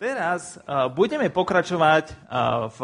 Teraz 0.00 0.56
uh, 0.56 0.88
budeme 0.88 1.28
pokračovať 1.28 2.08
uh, 2.08 2.72
v, 2.72 2.80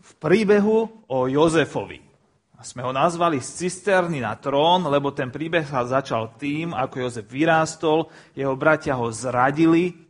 v 0.00 0.10
príbehu 0.16 0.88
o 1.04 1.28
Jozefovi. 1.28 2.00
Sme 2.64 2.88
ho 2.88 2.88
nazvali 2.88 3.36
z 3.36 3.68
cisterny 3.68 4.24
na 4.24 4.32
trón, 4.40 4.88
lebo 4.88 5.12
ten 5.12 5.28
príbeh 5.28 5.68
sa 5.68 5.84
začal 5.84 6.40
tým, 6.40 6.72
ako 6.72 7.04
Jozef 7.04 7.28
vyrástol, 7.28 8.08
jeho 8.32 8.56
bratia 8.56 8.96
ho 8.96 9.12
zradili, 9.12 10.08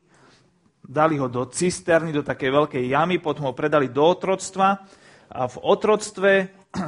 dali 0.78 1.18
ho 1.18 1.26
do 1.26 1.50
cisterny, 1.50 2.14
do 2.14 2.22
takej 2.22 2.54
veľkej 2.54 2.84
jamy, 2.94 3.18
potom 3.18 3.50
ho 3.50 3.58
predali 3.58 3.90
do 3.90 4.06
otroctva 4.06 4.86
a 5.26 5.42
v 5.50 5.56
otroctve 5.58 6.54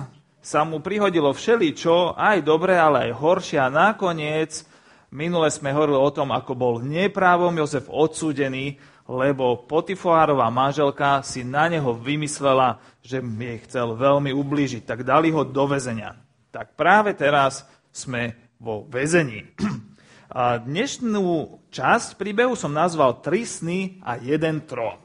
sa 0.55 0.63
mu 0.63 0.79
prihodilo 0.79 1.35
všeličo, 1.35 2.15
aj 2.15 2.39
dobre, 2.47 2.79
ale 2.79 3.11
aj 3.11 3.19
horšie 3.19 3.59
a 3.59 3.67
nakoniec 3.67 4.70
Minule 5.11 5.51
sme 5.51 5.75
hovorili 5.75 5.99
o 5.99 6.15
tom, 6.15 6.31
ako 6.31 6.53
bol 6.55 6.75
neprávom 6.87 7.51
Jozef 7.59 7.91
odsúdený, 7.91 8.79
lebo 9.11 9.67
Potifoárová 9.67 10.47
manželka 10.55 11.27
si 11.27 11.43
na 11.43 11.67
neho 11.67 11.99
vymyslela, 11.99 12.79
že 13.03 13.19
jej 13.19 13.59
chcel 13.67 13.99
veľmi 13.99 14.31
ublížiť, 14.31 14.87
tak 14.87 15.03
dali 15.03 15.35
ho 15.35 15.43
do 15.43 15.67
väzenia. 15.67 16.15
Tak 16.55 16.79
práve 16.79 17.19
teraz 17.19 17.67
sme 17.91 18.55
vo 18.63 18.87
väzení. 18.87 19.51
A 20.31 20.63
dnešnú 20.63 21.59
časť 21.75 22.15
príbehu 22.15 22.55
som 22.55 22.71
nazval 22.71 23.19
Tri 23.19 23.43
sny 23.43 23.99
a 24.07 24.15
jeden 24.15 24.63
trón. 24.63 25.03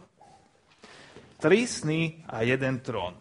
Tri 1.41 1.65
sny 1.65 2.29
a 2.29 2.45
jeden 2.45 2.77
trón. 2.85 3.17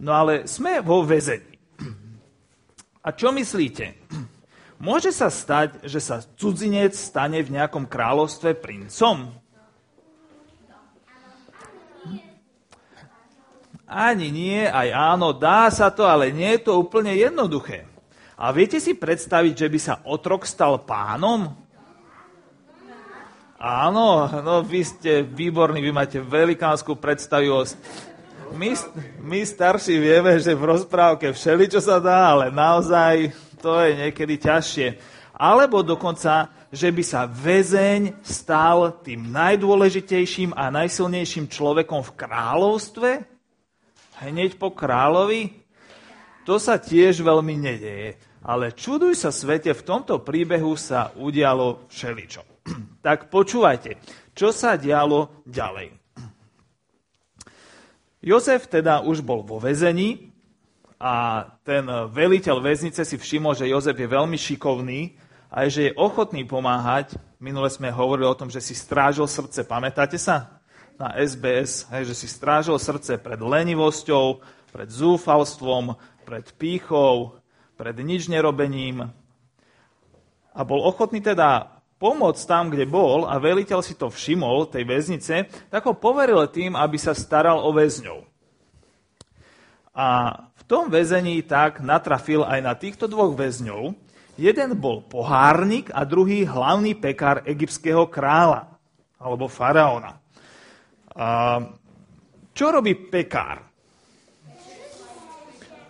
No 0.00 0.10
ale 0.16 0.48
sme 0.48 0.80
vo 0.80 1.04
väzení. 1.04 1.52
A 3.04 3.12
čo 3.12 3.28
myslíte? 3.28 4.08
Môže 4.84 5.16
sa 5.16 5.32
stať, 5.32 5.80
že 5.88 5.96
sa 5.96 6.20
cudzinec 6.36 6.92
stane 6.92 7.40
v 7.40 7.56
nejakom 7.56 7.88
kráľovstve 7.88 8.52
princom? 8.60 9.32
Ani 13.88 14.28
nie, 14.28 14.60
aj 14.68 14.92
áno, 14.92 15.32
dá 15.32 15.72
sa 15.72 15.88
to, 15.88 16.04
ale 16.04 16.28
nie 16.36 16.52
je 16.60 16.68
to 16.68 16.76
úplne 16.76 17.16
jednoduché. 17.16 17.88
A 18.36 18.52
viete 18.52 18.76
si 18.76 18.92
predstaviť, 18.92 19.54
že 19.56 19.68
by 19.72 19.78
sa 19.80 19.94
otrok 20.04 20.44
stal 20.44 20.76
pánom? 20.84 21.56
Áno, 23.56 24.28
no 24.44 24.60
vy 24.60 24.84
ste 24.84 25.24
výborní, 25.24 25.80
vy 25.80 25.96
máte 25.96 26.20
velikánsku 26.20 27.00
predstavivosť. 27.00 27.72
My, 28.52 28.70
my 29.24 29.40
starší 29.40 29.96
vieme, 29.96 30.36
že 30.36 30.52
v 30.52 30.68
rozprávke 30.68 31.32
všeli, 31.32 31.72
čo 31.72 31.80
sa 31.80 31.96
dá, 31.96 32.36
ale 32.36 32.52
naozaj 32.52 33.32
to 33.64 33.80
je 33.80 33.96
niekedy 33.96 34.36
ťažšie. 34.36 34.88
Alebo 35.34 35.80
dokonca, 35.80 36.52
že 36.68 36.92
by 36.92 37.02
sa 37.02 37.26
väzeň 37.26 38.22
stal 38.22 39.00
tým 39.02 39.32
najdôležitejším 39.32 40.54
a 40.54 40.68
najsilnejším 40.70 41.50
človekom 41.50 42.04
v 42.04 42.14
kráľovstve, 42.14 43.10
hneď 44.22 44.60
po 44.60 44.70
kráľovi, 44.70 45.64
to 46.44 46.60
sa 46.60 46.76
tiež 46.76 47.24
veľmi 47.24 47.56
nedeje. 47.56 48.20
Ale 48.44 48.76
čuduj 48.76 49.16
sa 49.16 49.32
svete, 49.32 49.72
v 49.72 49.86
tomto 49.88 50.20
príbehu 50.20 50.76
sa 50.76 51.08
udialo 51.16 51.88
všeličo. 51.88 52.44
tak 53.06 53.32
počúvajte, 53.32 53.96
čo 54.36 54.52
sa 54.52 54.76
dialo 54.76 55.40
ďalej. 55.48 56.03
Jozef 58.24 58.64
teda 58.72 59.04
už 59.04 59.20
bol 59.20 59.44
vo 59.44 59.60
väzení, 59.60 60.34
a 61.04 61.44
ten 61.66 61.84
veliteľ 62.08 62.64
väznice 62.64 63.04
si 63.04 63.16
všimol, 63.20 63.52
že 63.52 63.68
Jozef 63.68 63.92
je 63.92 64.08
veľmi 64.08 64.40
šikovný 64.40 65.20
a 65.52 65.68
že 65.68 65.90
je 65.90 65.96
ochotný 66.00 66.48
pomáhať. 66.48 67.18
Minule 67.36 67.68
sme 67.68 67.92
hovorili 67.92 68.24
o 68.24 68.38
tom, 68.38 68.48
že 68.48 68.62
si 68.64 68.72
strážil 68.72 69.28
srdce. 69.28 69.68
Pamätáte 69.68 70.16
sa? 70.16 70.62
Na 70.94 71.12
SBS, 71.18 71.90
že 71.90 72.14
si 72.14 72.24
strážil 72.30 72.78
srdce 72.78 73.18
pred 73.18 73.36
lenivosťou, 73.36 74.40
pred 74.70 74.88
zúfalstvom, 74.88 75.98
pred 76.22 76.46
pýchou, 76.54 77.36
pred 77.74 77.98
nič 77.98 78.30
nerobením. 78.30 79.10
A 80.54 80.60
bol 80.62 80.80
ochotný 80.86 81.18
teda 81.18 81.73
pomôcť 81.98 82.42
tam, 82.44 82.68
kde 82.70 82.86
bol 82.86 83.26
a 83.26 83.38
veliteľ 83.38 83.80
si 83.80 83.94
to 83.94 84.10
všimol, 84.10 84.68
tej 84.68 84.84
väznice, 84.84 85.34
tak 85.70 85.82
ho 85.86 85.94
poveril 85.96 86.44
tým, 86.50 86.74
aby 86.74 86.98
sa 87.00 87.16
staral 87.16 87.62
o 87.62 87.70
väzňov. 87.70 88.20
A 89.94 90.08
v 90.58 90.62
tom 90.66 90.90
väzení 90.90 91.42
tak 91.46 91.78
natrafil 91.78 92.42
aj 92.42 92.60
na 92.62 92.74
týchto 92.74 93.06
dvoch 93.06 93.36
väzňov. 93.38 93.94
Jeden 94.34 94.74
bol 94.82 95.06
pohárnik 95.06 95.94
a 95.94 96.02
druhý 96.02 96.42
hlavný 96.42 96.98
pekár 96.98 97.46
egyptského 97.46 98.10
kráľa, 98.10 98.74
alebo 99.14 99.46
faraóna. 99.46 100.18
A 101.14 101.62
čo 102.50 102.74
robí 102.74 102.98
pekár? 102.98 103.73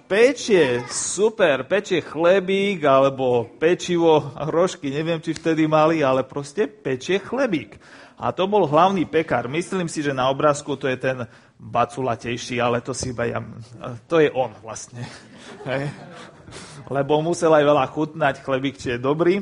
Pečie, 0.04 0.84
super, 0.92 1.64
pečie 1.64 2.04
chlebík 2.04 2.84
alebo 2.84 3.48
pečivo, 3.56 4.36
rožky, 4.36 4.92
neviem, 4.92 5.16
či 5.16 5.32
vtedy 5.32 5.64
mali, 5.64 6.04
ale 6.04 6.28
proste 6.28 6.68
pečie 6.68 7.16
chlebík. 7.16 7.80
A 8.20 8.28
to 8.36 8.44
bol 8.44 8.68
hlavný 8.68 9.08
pekár. 9.08 9.48
Myslím 9.48 9.88
si, 9.88 10.04
že 10.04 10.12
na 10.12 10.28
obrázku 10.28 10.76
to 10.76 10.92
je 10.92 11.00
ten 11.00 11.24
baculatejší, 11.56 12.60
ale 12.60 12.84
to 12.84 12.92
si 12.92 13.16
iba 13.16 13.24
ja... 13.32 13.40
To 14.04 14.20
je 14.20 14.28
on 14.28 14.52
vlastne. 14.60 15.08
Hej. 15.72 15.88
Lebo 16.92 17.24
musel 17.24 17.56
aj 17.56 17.64
veľa 17.64 17.84
chutnať, 17.88 18.44
chlebík, 18.44 18.76
či 18.76 18.94
je 18.94 18.98
dobrý, 19.00 19.40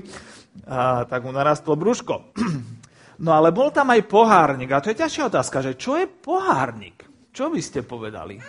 a, 0.63 1.03
tak 1.11 1.27
mu 1.27 1.35
narastlo 1.35 1.75
brúško. 1.75 2.15
No 3.23 3.39
ale 3.39 3.55
bol 3.55 3.71
tam 3.71 3.87
aj 3.95 4.03
pohárnik. 4.11 4.67
A 4.75 4.83
to 4.83 4.91
je 4.91 4.99
ťažšia 4.99 5.31
otázka, 5.31 5.63
že 5.63 5.79
čo 5.79 5.95
je 5.95 6.11
pohárnik? 6.11 7.07
Čo 7.31 7.55
by 7.55 7.61
ste 7.63 7.87
povedali? 7.87 8.43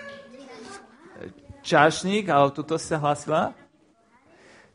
Čašník, 1.63 2.28
ale 2.28 2.51
tuto 2.51 2.75
sa 2.75 3.00
hlasila? 3.00 3.56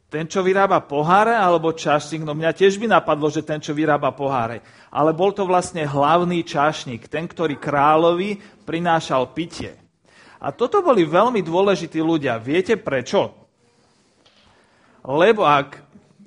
Ten, 0.09 0.25
čo 0.25 0.41
vyrába 0.41 0.81
poháre, 0.81 1.37
alebo 1.37 1.77
čašník? 1.77 2.25
No 2.25 2.33
mňa 2.33 2.57
tiež 2.57 2.81
by 2.81 2.89
napadlo, 2.89 3.29
že 3.29 3.45
ten, 3.45 3.61
čo 3.61 3.77
vyrába 3.77 4.09
poháre. 4.17 4.65
Ale 4.89 5.13
bol 5.13 5.37
to 5.37 5.45
vlastne 5.45 5.85
hlavný 5.85 6.41
čašník, 6.49 7.13
ten, 7.13 7.29
ktorý 7.29 7.61
kráľovi 7.61 8.41
prinášal 8.65 9.37
pitie. 9.37 9.77
A 10.41 10.49
toto 10.49 10.81
boli 10.81 11.05
veľmi 11.05 11.45
dôležití 11.45 12.01
ľudia. 12.01 12.41
Viete 12.41 12.81
prečo? 12.81 13.37
Lebo 15.05 15.45
ak 15.45 15.77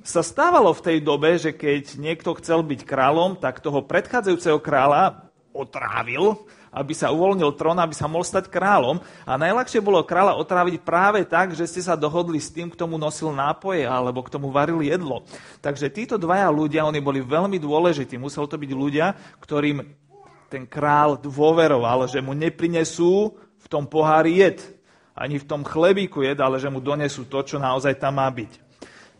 sa 0.05 0.21
stávalo 0.21 0.77
v 0.77 0.85
tej 0.85 0.97
dobe, 1.01 1.37
že 1.41 1.49
keď 1.53 1.97
niekto 1.97 2.37
chcel 2.37 2.61
byť 2.61 2.85
kráľom, 2.85 3.41
tak 3.41 3.65
toho 3.65 3.81
predchádzajúceho 3.81 4.61
kráľa 4.61 5.25
otrávil, 5.57 6.37
aby 6.71 6.95
sa 6.95 7.11
uvoľnil 7.11 7.51
trón, 7.59 7.75
aby 7.83 7.91
sa 7.91 8.07
mohol 8.07 8.23
stať 8.23 8.47
kráľom. 8.47 9.03
A 9.27 9.35
najľahšie 9.35 9.83
bolo 9.83 10.07
kráľa 10.07 10.39
otráviť 10.39 10.79
práve 10.79 11.27
tak, 11.27 11.51
že 11.51 11.67
ste 11.67 11.83
sa 11.83 11.99
dohodli 11.99 12.39
s 12.39 12.47
tým, 12.47 12.71
k 12.71 12.79
tomu 12.79 12.95
nosil 12.95 13.35
nápoje 13.35 13.83
alebo 13.83 14.23
k 14.23 14.31
tomu 14.31 14.49
varili 14.49 14.87
jedlo. 14.87 15.27
Takže 15.59 15.91
títo 15.91 16.15
dvaja 16.15 16.47
ľudia, 16.47 16.87
oni 16.87 17.03
boli 17.03 17.19
veľmi 17.19 17.59
dôležití. 17.59 18.15
Musel 18.15 18.47
to 18.47 18.55
byť 18.55 18.71
ľudia, 18.71 19.11
ktorým 19.43 19.83
ten 20.47 20.63
král 20.63 21.19
dôveroval, 21.19 22.07
že 22.07 22.23
mu 22.23 22.31
neprinesú 22.31 23.35
v 23.35 23.67
tom 23.67 23.87
pohári 23.87 24.43
jed, 24.43 24.59
ani 25.15 25.39
v 25.39 25.47
tom 25.47 25.63
chlebíku 25.63 26.23
jed, 26.23 26.39
ale 26.39 26.59
že 26.59 26.71
mu 26.71 26.79
donesú 26.79 27.27
to, 27.27 27.43
čo 27.43 27.59
naozaj 27.59 27.99
tam 27.99 28.19
má 28.19 28.27
byť. 28.31 28.51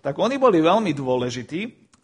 Tak 0.02 0.16
oni 0.18 0.36
boli 0.40 0.60
veľmi 0.60 0.92
dôležití, 0.92 1.62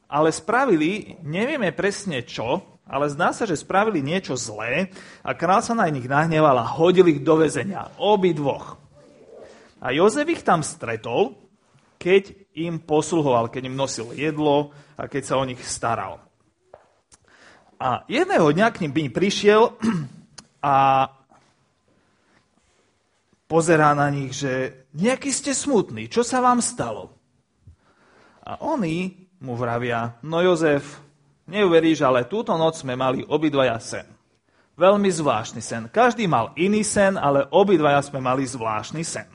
ale 0.07 0.31
spravili, 0.31 1.19
nevieme 1.23 1.75
presne 1.75 2.23
čo, 2.23 2.76
ale 2.87 3.11
zdá 3.11 3.35
sa, 3.35 3.43
že 3.43 3.59
spravili 3.59 3.99
niečo 3.99 4.39
zlé 4.39 4.91
a 5.21 5.35
král 5.35 5.59
sa 5.59 5.75
na 5.75 5.87
nich 5.91 6.07
nahneval 6.07 6.55
a 6.55 6.65
hodil 6.65 7.07
ich 7.11 7.21
do 7.21 7.39
väzenia. 7.39 7.91
Obi 7.99 8.31
dvoch. 8.31 8.79
A 9.83 9.93
Jozef 9.93 10.25
ich 10.31 10.41
tam 10.41 10.65
stretol, 10.65 11.37
keď 12.01 12.33
im 12.57 12.81
posluhoval, 12.81 13.51
keď 13.51 13.69
im 13.69 13.77
nosil 13.77 14.15
jedlo 14.15 14.73
a 14.97 15.05
keď 15.05 15.21
sa 15.23 15.35
o 15.37 15.45
nich 15.45 15.61
staral. 15.61 16.17
A 17.77 18.01
jedného 18.09 18.49
dňa 18.49 18.67
k 18.73 18.81
ním 18.89 19.13
prišiel 19.13 19.77
a 20.65 21.07
pozerá 23.45 23.93
na 23.93 24.09
nich, 24.09 24.33
že 24.33 24.83
nejaký 24.97 25.29
ste 25.29 25.53
smutní, 25.53 26.09
čo 26.09 26.25
sa 26.25 26.41
vám 26.41 26.57
stalo? 26.57 27.13
A 28.41 28.65
oni 28.65 29.13
mu 29.45 29.53
vravia, 29.53 30.17
no 30.25 30.41
Jozef, 30.41 31.06
Neuveríš, 31.47 32.03
ale 32.03 32.27
túto 32.27 32.51
noc 32.59 32.83
sme 32.83 32.99
mali 32.99 33.23
obidvaja 33.23 33.79
sen. 33.79 34.07
Veľmi 34.77 35.09
zvláštny 35.09 35.63
sen. 35.63 35.87
Každý 35.89 36.27
mal 36.27 36.53
iný 36.59 36.83
sen, 36.83 37.17
ale 37.17 37.47
obidvaja 37.49 38.03
sme 38.03 38.21
mali 38.21 38.45
zvláštny 38.45 39.01
sen. 39.01 39.25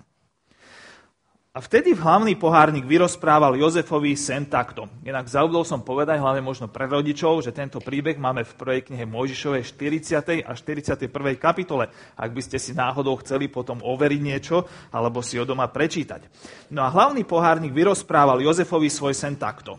A 1.53 1.61
vtedy 1.61 1.93
hlavný 1.93 2.33
pohárnik 2.41 2.89
vyrozprával 2.89 3.61
Jozefovi 3.61 4.17
sen 4.17 4.49
takto. 4.49 4.89
Inak 5.05 5.29
zaudol 5.29 5.69
som 5.69 5.85
povedať, 5.85 6.17
hlavne 6.17 6.41
možno 6.41 6.73
pre 6.73 6.89
rodičov, 6.89 7.45
že 7.45 7.53
tento 7.53 7.77
príbeh 7.77 8.17
máme 8.17 8.41
v 8.41 8.57
prvej 8.57 8.81
knihe 8.89 9.05
Mojžišovej 9.05 9.61
40. 9.61 10.49
a 10.49 10.53
41. 10.57 11.13
kapitole, 11.37 11.93
ak 12.17 12.31
by 12.33 12.41
ste 12.41 12.57
si 12.57 12.73
náhodou 12.73 13.21
chceli 13.21 13.53
potom 13.53 13.85
overiť 13.85 14.21
niečo, 14.25 14.65
alebo 14.97 15.21
si 15.21 15.37
ho 15.37 15.45
doma 15.45 15.69
prečítať. 15.69 16.25
No 16.73 16.85
a 16.85 16.93
hlavný 16.93 17.29
pohárnik 17.29 17.77
vyrozprával 17.77 18.41
Jozefovi 18.41 18.89
svoj 18.89 19.13
sen 19.13 19.37
takto. 19.37 19.77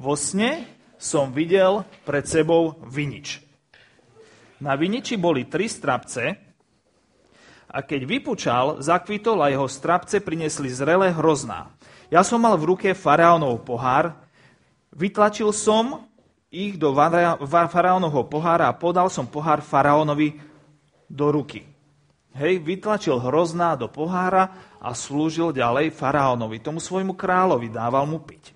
Vo 0.00 0.16
sne 0.16 0.75
som 0.96 1.32
videl 1.32 1.84
pred 2.04 2.24
sebou 2.24 2.76
vinič. 2.88 3.44
Na 4.56 4.72
viniči 4.72 5.20
boli 5.20 5.44
tri 5.44 5.68
strapce 5.68 6.32
a 7.68 7.78
keď 7.84 8.00
vypučal, 8.08 8.80
zakvitol 8.80 9.44
a 9.44 9.52
jeho 9.52 9.68
strapce 9.68 10.24
priniesli 10.24 10.72
zrelé 10.72 11.12
hrozná. 11.12 11.68
Ja 12.08 12.24
som 12.24 12.40
mal 12.40 12.56
v 12.56 12.72
ruke 12.72 12.88
faraónov 12.96 13.68
pohár, 13.68 14.16
vytlačil 14.96 15.52
som 15.52 16.08
ich 16.48 16.80
do 16.80 16.96
faraónovho 17.68 18.24
pohára 18.32 18.72
a 18.72 18.78
podal 18.78 19.12
som 19.12 19.28
pohár 19.28 19.60
faraónovi 19.60 20.40
do 21.04 21.28
ruky. 21.28 21.68
Hej, 22.32 22.64
vytlačil 22.64 23.20
hrozná 23.20 23.76
do 23.76 23.92
pohára 23.92 24.56
a 24.80 24.96
slúžil 24.96 25.52
ďalej 25.52 25.92
faraónovi, 25.92 26.64
tomu 26.64 26.80
svojmu 26.80 27.12
kráľovi, 27.12 27.68
dával 27.68 28.08
mu 28.08 28.24
piť. 28.24 28.55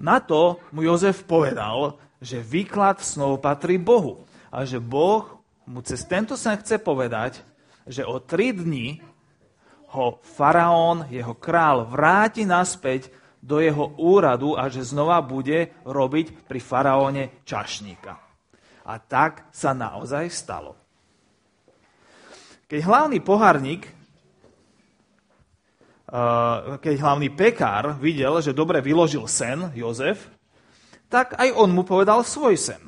Na 0.00 0.16
to 0.18 0.56
mu 0.72 0.80
Jozef 0.80 1.28
povedal, 1.28 2.00
že 2.20 2.40
výklad 2.40 3.04
snov 3.04 3.44
patrí 3.44 3.76
Bohu 3.76 4.24
a 4.48 4.64
že 4.64 4.80
Boh 4.80 5.40
mu 5.68 5.84
cez 5.84 6.02
tento 6.08 6.34
sen 6.40 6.56
chce 6.56 6.80
povedať, 6.80 7.44
že 7.84 8.02
o 8.08 8.16
tri 8.20 8.56
dni 8.56 9.00
ho 9.92 10.18
faraón, 10.24 11.04
jeho 11.12 11.36
král, 11.36 11.84
vráti 11.84 12.48
naspäť 12.48 13.12
do 13.40 13.60
jeho 13.60 13.92
úradu 13.96 14.56
a 14.56 14.68
že 14.68 14.84
znova 14.84 15.20
bude 15.24 15.72
robiť 15.84 16.48
pri 16.48 16.60
faraóne 16.60 17.44
čašníka. 17.44 18.16
A 18.84 18.94
tak 19.00 19.48
sa 19.52 19.76
naozaj 19.76 20.28
stalo. 20.32 20.76
Keď 22.70 22.80
hlavný 22.86 23.18
pohárnik, 23.20 23.90
keď 26.82 26.94
hlavný 26.98 27.30
pekár 27.38 27.94
videl, 28.02 28.42
že 28.42 28.50
dobre 28.50 28.82
vyložil 28.82 29.30
sen, 29.30 29.70
Jozef, 29.78 30.26
tak 31.06 31.38
aj 31.38 31.54
on 31.54 31.70
mu 31.70 31.86
povedal 31.86 32.26
svoj 32.26 32.58
sen. 32.58 32.82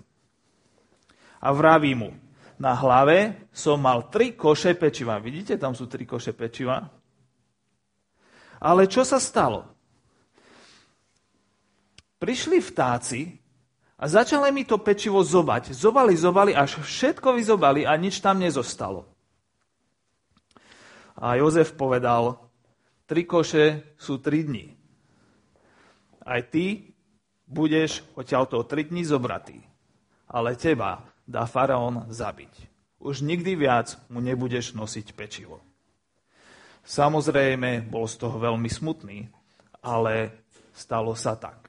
A 1.43 1.51
vraví 1.55 1.95
mu, 1.95 2.15
na 2.59 2.75
hlave 2.79 3.51
som 3.51 3.79
mal 3.79 4.07
tri 4.11 4.35
koše 4.35 4.79
pečiva. 4.79 5.19
Vidíte, 5.19 5.59
tam 5.59 5.75
sú 5.75 5.91
tri 5.91 6.07
koše 6.07 6.31
pečiva. 6.35 6.87
Ale 8.63 8.87
čo 8.87 9.03
sa 9.03 9.19
stalo? 9.19 9.67
Prišli 12.23 12.63
vtáci 12.63 13.35
a 13.99 14.07
začali 14.07 14.55
mi 14.55 14.63
to 14.63 14.79
pečivo 14.79 15.19
zobať. 15.23 15.75
Zobali, 15.75 16.15
zobali, 16.15 16.55
až 16.55 16.79
všetko 16.79 17.35
vyzobali 17.35 17.83
a 17.83 17.99
nič 17.99 18.23
tam 18.23 18.39
nezostalo. 18.39 19.11
A 21.19 21.35
Jozef 21.39 21.75
povedal, 21.75 22.39
tri 23.13 23.29
koše 23.29 23.93
sú 24.01 24.25
tri 24.25 24.41
dni. 24.41 24.73
Aj 26.25 26.41
ty 26.49 26.97
budeš 27.45 28.01
odtiaľto 28.17 28.65
tri 28.65 28.89
dni 28.89 29.05
zobratý. 29.05 29.61
Ale 30.33 30.57
teba 30.57 31.05
dá 31.29 31.45
faraón 31.45 32.09
zabiť. 32.09 32.73
Už 33.05 33.21
nikdy 33.21 33.53
viac 33.53 34.01
mu 34.09 34.25
nebudeš 34.25 34.73
nosiť 34.73 35.13
pečivo. 35.13 35.61
Samozrejme, 36.89 37.85
bol 37.85 38.09
z 38.09 38.17
toho 38.17 38.41
veľmi 38.41 38.73
smutný, 38.73 39.29
ale 39.85 40.49
stalo 40.73 41.13
sa 41.13 41.37
tak. 41.37 41.69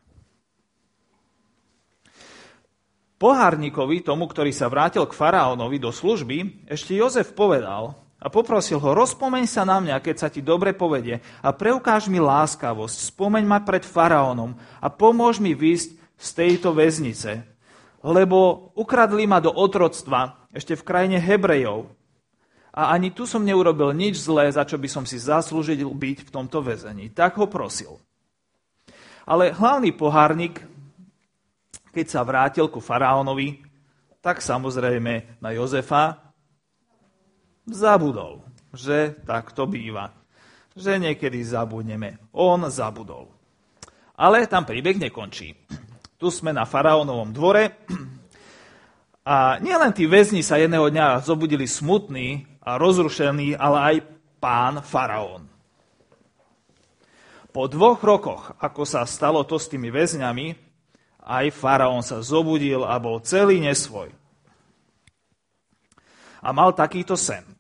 Pohárnikovi, 3.20 4.00
tomu, 4.00 4.32
ktorý 4.32 4.56
sa 4.56 4.72
vrátil 4.72 5.04
k 5.04 5.12
faraónovi 5.12 5.76
do 5.76 5.92
služby, 5.92 6.72
ešte 6.72 6.96
Jozef 6.96 7.36
povedal 7.36 8.03
a 8.24 8.32
poprosil 8.32 8.80
ho, 8.80 8.90
rozpomeň 8.96 9.44
sa 9.44 9.68
na 9.68 9.84
mňa, 9.84 10.00
keď 10.00 10.16
sa 10.16 10.32
ti 10.32 10.40
dobre 10.40 10.72
povedie 10.72 11.20
a 11.44 11.52
preukáž 11.52 12.08
mi 12.08 12.24
láskavosť, 12.24 13.12
spomeň 13.12 13.44
ma 13.44 13.60
pred 13.60 13.84
faraónom 13.84 14.56
a 14.80 14.88
pomôž 14.88 15.44
mi 15.44 15.52
výjsť 15.52 16.00
z 16.16 16.30
tejto 16.32 16.72
väznice, 16.72 17.44
lebo 18.00 18.72
ukradli 18.80 19.28
ma 19.28 19.44
do 19.44 19.52
otroctva 19.52 20.48
ešte 20.56 20.80
v 20.80 20.88
krajine 20.88 21.20
Hebrejov. 21.20 21.92
A 22.74 22.96
ani 22.96 23.14
tu 23.14 23.28
som 23.28 23.44
neurobil 23.44 23.92
nič 23.94 24.24
zlé, 24.24 24.50
za 24.50 24.66
čo 24.66 24.80
by 24.80 24.90
som 24.90 25.04
si 25.06 25.20
zaslúžil 25.20 25.86
byť 25.86 26.18
v 26.26 26.34
tomto 26.34 26.64
väzení. 26.64 27.14
Tak 27.14 27.38
ho 27.38 27.46
prosil. 27.46 28.02
Ale 29.30 29.54
hlavný 29.54 29.94
pohárnik, 29.94 30.64
keď 31.94 32.06
sa 32.10 32.26
vrátil 32.26 32.66
ku 32.74 32.82
faraónovi, 32.82 33.62
tak 34.26 34.42
samozrejme 34.42 35.38
na 35.38 35.50
Jozefa 35.54 36.33
zabudol, 37.68 38.44
že 38.74 39.16
tak 39.24 39.52
to 39.56 39.68
býva. 39.68 40.12
Že 40.74 40.98
niekedy 40.98 41.38
zabudneme. 41.46 42.18
On 42.34 42.60
zabudol. 42.68 43.30
Ale 44.18 44.46
tam 44.50 44.66
príbeh 44.66 44.98
nekončí. 44.98 45.54
Tu 46.18 46.28
sme 46.34 46.54
na 46.54 46.66
faraónovom 46.66 47.34
dvore 47.34 47.74
a 49.24 49.60
nielen 49.60 49.92
tí 49.96 50.04
väzni 50.08 50.44
sa 50.44 50.60
jedného 50.60 50.88
dňa 50.90 51.24
zobudili 51.24 51.68
smutní 51.68 52.48
a 52.64 52.76
rozrušení, 52.80 53.56
ale 53.56 53.78
aj 53.80 53.96
pán 54.40 54.84
faraón. 54.84 55.48
Po 57.54 57.70
dvoch 57.70 58.02
rokoch, 58.02 58.58
ako 58.58 58.82
sa 58.82 59.06
stalo 59.06 59.46
to 59.46 59.62
s 59.62 59.70
tými 59.70 59.94
väzňami, 59.94 60.58
aj 61.24 61.46
faraón 61.54 62.02
sa 62.02 62.20
zobudil 62.20 62.84
a 62.84 62.98
bol 62.98 63.22
celý 63.22 63.62
nesvoj. 63.62 64.10
A 66.44 66.50
mal 66.52 66.76
takýto 66.76 67.16
sen. 67.16 67.53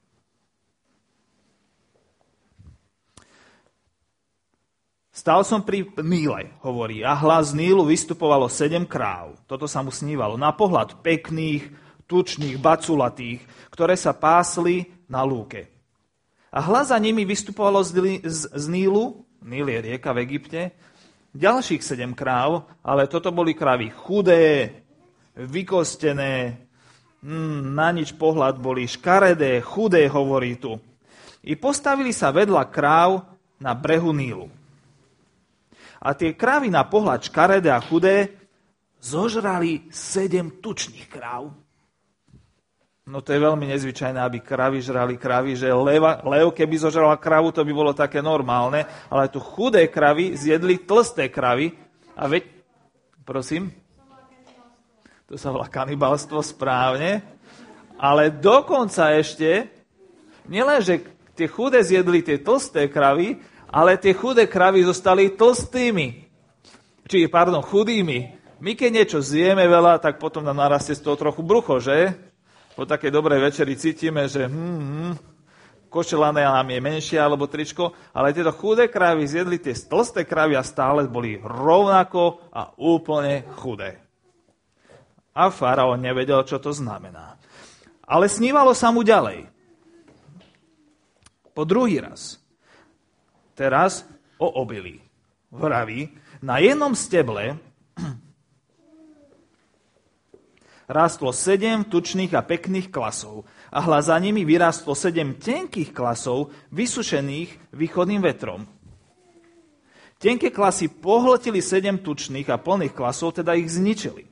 Stal 5.13 5.45
som 5.45 5.61
pri 5.61 5.85
Níle, 6.01 6.57
hovorí, 6.65 7.05
a 7.05 7.13
hlas 7.13 7.53
Nílu 7.53 7.85
vystupovalo 7.85 8.49
sedem 8.49 8.81
kráv. 8.81 9.37
Toto 9.45 9.69
sa 9.69 9.85
mu 9.85 9.93
snívalo. 9.93 10.41
Na 10.41 10.49
pohľad 10.49 11.05
pekných, 11.05 11.69
tučných, 12.09 12.57
baculatých, 12.57 13.45
ktoré 13.69 13.93
sa 13.93 14.17
pásli 14.17 14.89
na 15.05 15.21
lúke. 15.21 15.69
A 16.49 16.65
hlas 16.65 16.89
za 16.89 16.97
nimi 16.97 17.29
vystupovalo 17.29 17.85
z, 17.85 18.25
z, 18.25 18.57
z 18.57 18.65
Nílu, 18.65 19.21
Níl 19.45 19.69
je 19.69 19.79
rieka 19.85 20.17
v 20.17 20.21
Egypte, 20.25 20.73
ďalších 21.37 21.85
sedem 21.85 22.17
kráv, 22.17 22.65
ale 22.81 23.05
toto 23.05 23.29
boli 23.29 23.53
krávy 23.53 23.93
chudé, 23.93 24.81
vykostené, 25.37 26.57
mm, 27.21 27.69
na 27.69 27.93
nič 27.93 28.17
pohľad 28.17 28.57
boli 28.57 28.89
škaredé, 28.89 29.61
chudé, 29.61 30.09
hovorí 30.09 30.57
tu. 30.57 30.73
I 31.45 31.53
postavili 31.53 32.09
sa 32.09 32.33
vedľa 32.33 32.65
kráv 32.73 33.29
na 33.61 33.77
brehu 33.77 34.09
Nílu 34.09 34.62
a 36.03 36.11
tie 36.11 36.35
krávy 36.35 36.67
na 36.67 36.83
pohľad 36.83 37.23
škaredé 37.23 37.71
a 37.71 37.79
chudé 37.79 38.35
zožrali 38.99 39.87
sedem 39.87 40.59
tučných 40.59 41.07
kráv. 41.07 41.55
No 43.03 43.19
to 43.19 43.35
je 43.35 43.43
veľmi 43.43 43.67
nezvyčajné, 43.67 44.15
aby 44.15 44.39
kravy 44.39 44.79
žrali 44.79 45.19
kravy, 45.19 45.59
že 45.59 45.71
leva, 45.75 46.23
lev 46.23 46.55
keby 46.55 46.75
zožrala 46.79 47.19
kravu, 47.19 47.51
to 47.51 47.63
by 47.63 47.71
bolo 47.75 47.91
také 47.91 48.23
normálne, 48.23 48.87
ale 49.11 49.27
tu 49.27 49.43
chudé 49.43 49.91
kravy 49.91 50.39
zjedli 50.39 50.87
tlsté 50.87 51.27
kravy 51.27 51.75
a 52.15 52.31
veď, 52.31 52.47
prosím, 53.27 53.75
to 55.27 55.35
sa 55.35 55.51
volá 55.51 55.67
kanibalstvo 55.67 56.39
správne, 56.39 57.19
ale 57.99 58.31
dokonca 58.31 59.11
ešte, 59.19 59.67
nielen, 60.47 60.79
že 60.79 61.03
tie 61.35 61.51
chudé 61.51 61.83
zjedli 61.83 62.23
tie 62.23 62.39
tlsté 62.39 62.87
kravy, 62.87 63.35
ale 63.73 63.97
tie 63.97 64.13
chudé 64.13 64.45
kravy 64.45 64.85
zostali 64.85 65.33
tlstými. 65.33 66.29
Či, 67.09 67.25
pardon, 67.25 67.65
chudými. 67.65 68.37
My 68.61 68.77
keď 68.77 68.89
niečo 68.93 69.19
zjeme 69.19 69.65
veľa, 69.65 69.97
tak 69.97 70.21
potom 70.21 70.45
nám 70.45 70.61
narastie 70.61 70.93
z 70.93 71.01
toho 71.01 71.17
trochu 71.17 71.41
brucho, 71.41 71.81
že? 71.81 72.13
Po 72.77 72.85
takej 72.85 73.09
dobrej 73.09 73.49
večeri 73.49 73.73
cítime, 73.75 74.29
že 74.29 74.45
hm, 74.45 74.53
hm, 74.53 75.13
košelané 75.89 76.45
nám 76.45 76.69
je 76.69 76.79
menšie 76.79 77.19
alebo 77.19 77.49
tričko, 77.49 77.91
ale 78.13 78.31
tieto 78.31 78.53
chudé 78.53 78.87
kravy 78.87 79.25
zjedli 79.25 79.57
tie 79.57 79.73
tlsté 79.75 80.23
kravy 80.23 80.53
a 80.55 80.63
stále 80.63 81.09
boli 81.09 81.41
rovnako 81.41 82.39
a 82.53 82.71
úplne 82.77 83.45
chudé. 83.57 83.99
A 85.33 85.49
faraón 85.49 85.97
nevedel, 85.97 86.45
čo 86.45 86.61
to 86.61 86.69
znamená. 86.69 87.41
Ale 88.05 88.29
snívalo 88.29 88.77
sa 88.77 88.93
mu 88.93 89.01
ďalej. 89.01 89.49
Po 91.53 91.65
druhý 91.65 92.01
raz. 92.01 92.42
Teraz 93.53 94.05
o 94.41 94.49
obilí. 94.49 95.01
Vraví, 95.53 96.09
na 96.41 96.57
jednom 96.57 96.97
steble 96.97 97.61
rástlo 100.89 101.29
sedem 101.29 101.85
tučných 101.85 102.33
a 102.33 102.41
pekných 102.41 102.89
klasov 102.89 103.45
a 103.69 103.79
hla 103.79 104.01
za 104.01 104.17
nimi 104.17 104.41
vyrástlo 104.41 104.97
sedem 104.97 105.37
tenkých 105.37 105.93
klasov, 105.93 106.49
vysušených 106.73 107.73
východným 107.73 108.21
vetrom. 108.21 108.65
Tenké 110.17 110.55
klasy 110.55 110.87
pohltili 110.87 111.59
sedem 111.59 111.99
tučných 111.99 112.47
a 112.47 112.55
plných 112.55 112.95
klasov, 112.95 113.35
teda 113.35 113.59
ich 113.59 113.67
zničili. 113.67 114.23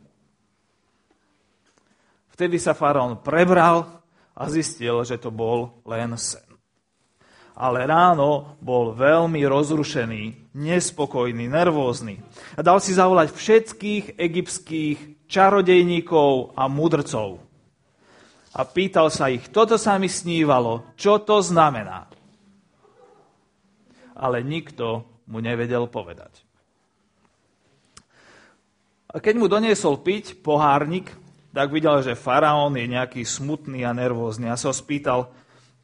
Vtedy 2.32 2.56
sa 2.58 2.72
faraón 2.72 3.20
prebral 3.20 4.02
a 4.32 4.44
zistil, 4.48 5.04
že 5.04 5.20
to 5.20 5.30
bol 5.30 5.84
len 5.84 6.16
sen. 6.16 6.51
ale 7.62 7.86
ráno 7.86 8.58
bol 8.58 8.98
veľmi 8.98 9.46
rozrušený, 9.46 10.50
nespokojný, 10.58 11.46
nervózny. 11.46 12.18
A 12.58 12.66
dal 12.66 12.82
si 12.82 12.98
zavolať 12.98 13.30
všetkých 13.38 14.18
egyptských 14.18 15.30
čarodejníkov 15.30 16.58
a 16.58 16.66
mudrcov. 16.66 17.38
A 18.58 18.66
pýtal 18.66 19.14
sa 19.14 19.30
ich, 19.30 19.46
toto 19.54 19.78
sa 19.78 20.02
mi 20.02 20.10
snívalo, 20.10 20.90
čo 20.98 21.22
to 21.22 21.38
znamená. 21.46 22.10
Ale 24.18 24.42
nikto 24.42 25.06
mu 25.30 25.38
nevedel 25.38 25.86
povedať. 25.86 26.42
A 29.14 29.22
keď 29.22 29.38
mu 29.38 29.46
doniesol 29.46 30.02
piť 30.02 30.42
pohárnik, 30.42 31.14
tak 31.54 31.70
videl, 31.70 32.02
že 32.02 32.18
faraón 32.18 32.74
je 32.74 32.90
nejaký 32.90 33.22
smutný 33.22 33.86
a 33.86 33.94
nervózny 33.94 34.50
a 34.50 34.58
sa 34.58 34.74
spýtal, 34.74 35.30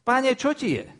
pane, 0.02 0.34
čo 0.34 0.56
ti 0.56 0.80
je? 0.80 0.97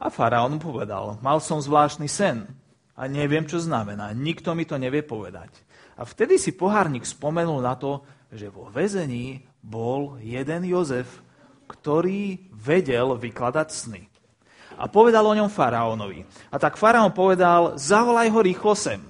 A 0.00 0.08
faraón 0.08 0.56
povedal, 0.56 1.20
mal 1.20 1.44
som 1.44 1.60
zvláštny 1.60 2.08
sen 2.08 2.48
a 2.96 3.04
neviem, 3.04 3.44
čo 3.44 3.60
znamená. 3.60 4.16
Nikto 4.16 4.56
mi 4.56 4.64
to 4.64 4.80
nevie 4.80 5.04
povedať. 5.04 5.52
A 6.00 6.08
vtedy 6.08 6.40
si 6.40 6.56
pohárnik 6.56 7.04
spomenul 7.04 7.60
na 7.60 7.76
to, 7.76 8.00
že 8.32 8.48
vo 8.48 8.72
väzení 8.72 9.44
bol 9.60 10.16
jeden 10.24 10.64
Jozef, 10.64 11.20
ktorý 11.68 12.48
vedel 12.56 13.20
vykladať 13.20 13.68
sny. 13.68 14.02
A 14.80 14.88
povedal 14.88 15.28
o 15.28 15.36
ňom 15.36 15.52
faraónovi. 15.52 16.24
A 16.48 16.56
tak 16.56 16.80
faraón 16.80 17.12
povedal, 17.12 17.76
zavolaj 17.76 18.32
ho 18.32 18.40
rýchlo 18.40 18.72
sem 18.72 19.04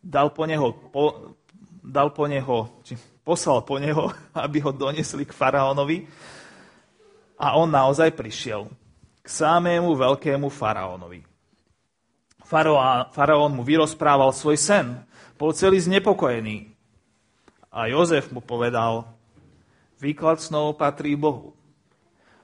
dal 0.00 0.32
po 0.32 0.48
neho, 0.48 0.72
po, 0.88 1.36
dal 1.84 2.10
po 2.16 2.24
neho 2.24 2.80
či 2.80 2.96
poslal 3.20 3.60
po 3.62 3.76
neho, 3.76 4.08
aby 4.44 4.64
ho 4.64 4.72
donesli 4.72 5.28
k 5.28 5.36
faraónovi. 5.36 6.08
A 7.40 7.56
on 7.56 7.72
naozaj 7.72 8.12
prišiel 8.16 8.68
samému 9.30 9.94
veľkému 9.94 10.50
faraónovi. 10.50 11.22
Faraón 13.14 13.54
mu 13.54 13.62
vyrozprával 13.62 14.34
svoj 14.34 14.58
sen. 14.58 14.86
Bol 15.38 15.54
celý 15.54 15.78
znepokojený. 15.78 16.74
A 17.70 17.86
Jozef 17.86 18.34
mu 18.34 18.42
povedal, 18.42 19.06
výklad 20.02 20.42
snov 20.42 20.74
patrí 20.74 21.14
Bohu. 21.14 21.54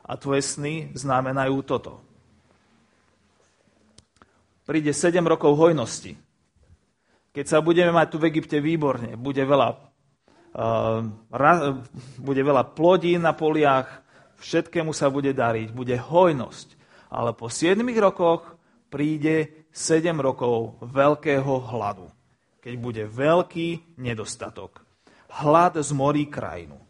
A 0.07 0.15
tvoje 0.15 0.47
sny 0.47 0.95
znamenajú 0.95 1.67
toto. 1.67 1.99
Príde 4.63 4.95
7 4.95 5.19
rokov 5.27 5.59
hojnosti 5.59 6.15
keď 7.37 7.45
sa 7.53 7.61
budeme 7.61 7.93
mať 7.93 8.09
tu 8.09 8.17
v 8.17 8.33
Egypte 8.33 8.57
výborne, 8.65 9.13
bude 9.21 9.45
veľa, 9.45 9.69
uh, 10.57 11.05
ra, 11.29 11.53
bude 12.17 12.41
veľa 12.41 12.73
plodín 12.73 13.29
na 13.29 13.37
poliach, 13.37 14.01
všetkému 14.41 14.97
sa 14.97 15.13
bude 15.13 15.37
dariť, 15.37 15.69
bude 15.69 16.01
hojnosť. 16.01 16.76
Ale 17.11 17.33
po 17.33 17.47
7 17.47 17.83
rokoch 18.01 18.57
príde 18.91 19.67
7 19.71 20.17
rokov 20.19 20.81
veľkého 20.81 21.53
hladu, 21.75 22.09
keď 22.65 22.75
bude 22.81 23.03
veľký 23.07 23.99
nedostatok. 24.01 24.83
Hlad 25.29 25.77
zmorí 25.83 26.27
krajinu. 26.33 26.81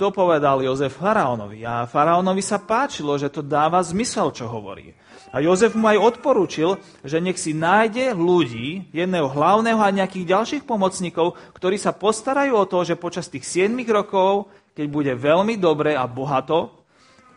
To 0.00 0.10
povedal 0.10 0.64
Jozef 0.64 0.98
faraónovi 0.98 1.62
a 1.62 1.86
faraónovi 1.86 2.42
sa 2.42 2.58
páčilo, 2.58 3.14
že 3.20 3.30
to 3.30 3.44
dáva 3.44 3.78
zmysel, 3.84 4.34
čo 4.34 4.50
hovorí. 4.50 4.96
A 5.30 5.38
Jozef 5.38 5.78
mu 5.78 5.86
aj 5.86 6.18
odporúčil, 6.18 6.74
že 7.06 7.22
nech 7.22 7.38
si 7.38 7.54
nájde 7.54 8.10
ľudí, 8.10 8.90
jedného 8.90 9.30
hlavného 9.30 9.78
a 9.78 9.94
nejakých 9.94 10.26
ďalších 10.26 10.62
pomocníkov, 10.66 11.38
ktorí 11.54 11.78
sa 11.78 11.94
postarajú 11.94 12.52
o 12.56 12.66
to, 12.66 12.82
že 12.82 12.98
počas 12.98 13.30
tých 13.30 13.46
7 13.46 13.78
rokov, 13.94 14.50
keď 14.74 14.86
bude 14.90 15.12
veľmi 15.14 15.54
dobre 15.60 15.94
a 15.94 16.08
bohato, 16.10 16.81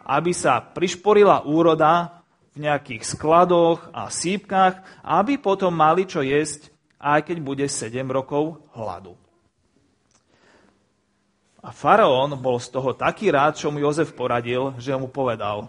aby 0.05 0.31
sa 0.31 0.62
prišporila 0.62 1.50
úroda 1.50 2.21
v 2.53 2.69
nejakých 2.69 3.03
skladoch 3.03 3.89
a 3.91 4.07
sípkach, 4.07 4.79
aby 5.03 5.41
potom 5.41 5.75
mali 5.75 6.07
čo 6.07 6.24
jesť, 6.24 6.71
aj 7.01 7.27
keď 7.27 7.38
bude 7.43 7.65
7 7.67 8.05
rokov 8.07 8.63
hladu. 8.71 9.17
A 11.65 11.74
faraón 11.74 12.38
bol 12.38 12.62
z 12.62 12.69
toho 12.69 12.93
taký 12.93 13.33
rád, 13.33 13.57
čo 13.57 13.74
mu 13.74 13.81
Jozef 13.81 14.13
poradil, 14.13 14.77
že 14.77 14.93
mu 14.93 15.09
povedal, 15.09 15.67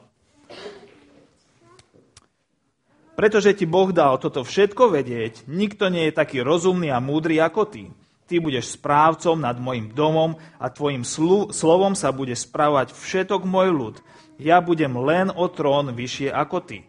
pretože 3.16 3.56
ti 3.56 3.64
Boh 3.64 3.88
dal 3.96 4.20
toto 4.20 4.44
všetko 4.44 4.92
vedieť, 4.92 5.48
nikto 5.48 5.88
nie 5.88 6.12
je 6.12 6.20
taký 6.20 6.44
rozumný 6.44 6.92
a 6.92 7.00
múdry 7.00 7.40
ako 7.40 7.64
ty. 7.64 7.88
Ty 8.28 8.44
budeš 8.44 8.76
správcom 8.76 9.40
nad 9.40 9.56
mojim 9.56 9.88
domom 9.88 10.36
a 10.60 10.68
tvojim 10.68 11.00
slovom 11.48 11.96
sa 11.96 12.12
bude 12.12 12.36
správať 12.36 12.92
všetok 12.92 13.48
môj 13.48 13.68
ľud. 13.72 13.96
Ja 14.36 14.60
budem 14.60 14.92
len 15.00 15.32
o 15.32 15.48
trón 15.48 15.92
vyššie 15.96 16.28
ako 16.32 16.58
ty. 16.64 16.84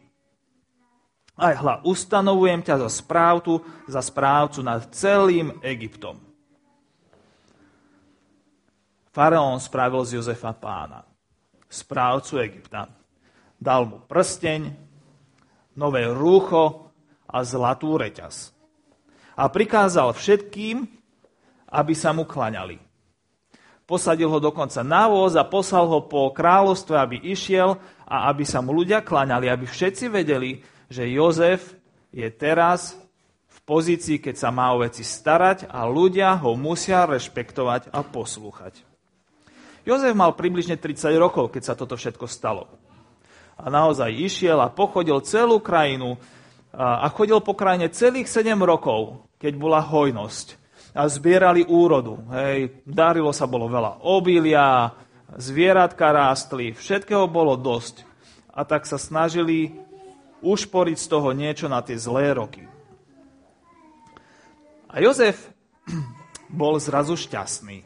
Aj 1.37 1.53
hla, 1.53 1.85
ustanovujem 1.85 2.65
ťa 2.65 2.81
za 2.81 2.89
správcu, 2.89 3.61
za 3.85 4.01
správcu 4.01 4.65
nad 4.65 4.89
celým 4.89 5.53
Egyptom. 5.61 6.17
Faraón 9.13 9.61
spravil 9.61 10.01
z 10.05 10.17
Jozefa 10.17 10.53
pána, 10.57 11.05
správcu 11.69 12.41
Egypta. 12.41 12.89
Dal 13.57 13.85
mu 13.85 13.97
prsteň, 14.05 14.61
nové 15.77 16.05
rúcho 16.09 16.93
a 17.29 17.41
zlatú 17.41 17.97
reťaz. 17.97 18.53
A 19.37 19.45
prikázal 19.49 20.13
všetkým, 20.13 20.85
aby 21.69 21.93
sa 21.93 22.13
mu 22.13 22.25
klaňali. 22.25 22.86
Posadil 23.87 24.27
ho 24.27 24.43
dokonca 24.43 24.83
na 24.83 25.07
voz 25.07 25.39
a 25.39 25.47
poslal 25.47 25.87
ho 25.87 26.03
po 26.03 26.27
kráľovstve, 26.35 26.91
aby 26.91 27.17
išiel 27.31 27.79
a 28.03 28.27
aby 28.27 28.43
sa 28.43 28.59
mu 28.59 28.75
ľudia 28.75 28.99
klaňali, 28.99 29.47
aby 29.47 29.63
všetci 29.63 30.11
vedeli, 30.11 30.59
že 30.91 31.07
Jozef 31.07 31.71
je 32.11 32.27
teraz 32.27 32.99
v 33.47 33.57
pozícii, 33.63 34.19
keď 34.19 34.35
sa 34.35 34.49
má 34.51 34.75
o 34.75 34.83
veci 34.83 35.07
starať 35.07 35.71
a 35.71 35.87
ľudia 35.87 36.35
ho 36.35 36.59
musia 36.59 37.07
rešpektovať 37.07 37.95
a 37.95 38.03
poslúchať. 38.03 38.83
Jozef 39.87 40.11
mal 40.11 40.35
približne 40.35 40.75
30 40.75 41.15
rokov, 41.15 41.55
keď 41.55 41.63
sa 41.71 41.73
toto 41.79 41.95
všetko 41.95 42.27
stalo 42.27 42.67
a 43.57 43.73
naozaj 43.73 44.13
išiel 44.13 44.61
a 44.61 44.69
pochodil 44.69 45.17
celú 45.25 45.57
krajinu 45.57 46.21
a 46.77 47.09
chodil 47.09 47.41
po 47.41 47.57
krajine 47.57 47.89
celých 47.89 48.29
7 48.29 48.53
rokov, 48.61 49.25
keď 49.41 49.57
bola 49.57 49.81
hojnosť. 49.81 50.66
A 50.97 51.05
zbierali 51.05 51.61
úrodu. 51.61 52.17
Hej, 52.33 52.81
darilo 52.81 53.29
sa, 53.29 53.45
bolo 53.45 53.69
veľa 53.69 54.01
obilia, 54.01 54.97
zvieratka 55.37 56.09
rástli, 56.09 56.73
všetkého 56.73 57.29
bolo 57.29 57.53
dosť. 57.53 58.01
A 58.49 58.65
tak 58.65 58.89
sa 58.89 58.97
snažili 58.97 59.77
ušporiť 60.41 60.97
z 60.97 61.07
toho 61.07 61.29
niečo 61.37 61.69
na 61.69 61.85
tie 61.85 61.93
zlé 62.01 62.33
roky. 62.33 62.65
A 64.89 64.97
Jozef 64.97 65.53
bol 66.49 66.81
zrazu 66.81 67.13
šťastný. 67.13 67.85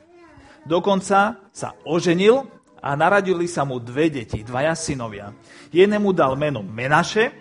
Dokonca 0.64 1.42
sa 1.52 1.70
oženil 1.84 2.46
a 2.80 2.94
naradili 2.94 3.50
sa 3.50 3.66
mu 3.66 3.82
dve 3.82 4.08
deti, 4.08 4.46
dvaja 4.46 4.78
synovia. 4.78 5.34
Jednému 5.74 6.14
dal 6.14 6.38
meno 6.38 6.62
Menaše 6.62 7.34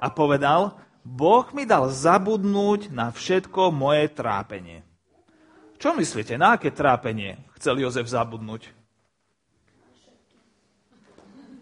a 0.00 0.08
povedal, 0.08 0.74
Boh 1.04 1.44
mi 1.52 1.68
dal 1.68 1.92
zabudnúť 1.92 2.88
na 2.88 3.12
všetko 3.12 3.68
moje 3.68 4.08
trápenie. 4.16 4.93
Čo 5.84 5.92
myslíte, 5.92 6.40
na 6.40 6.56
aké 6.56 6.72
trápenie 6.72 7.36
chcel 7.60 7.76
Jozef 7.84 8.08
zabudnúť? 8.08 8.72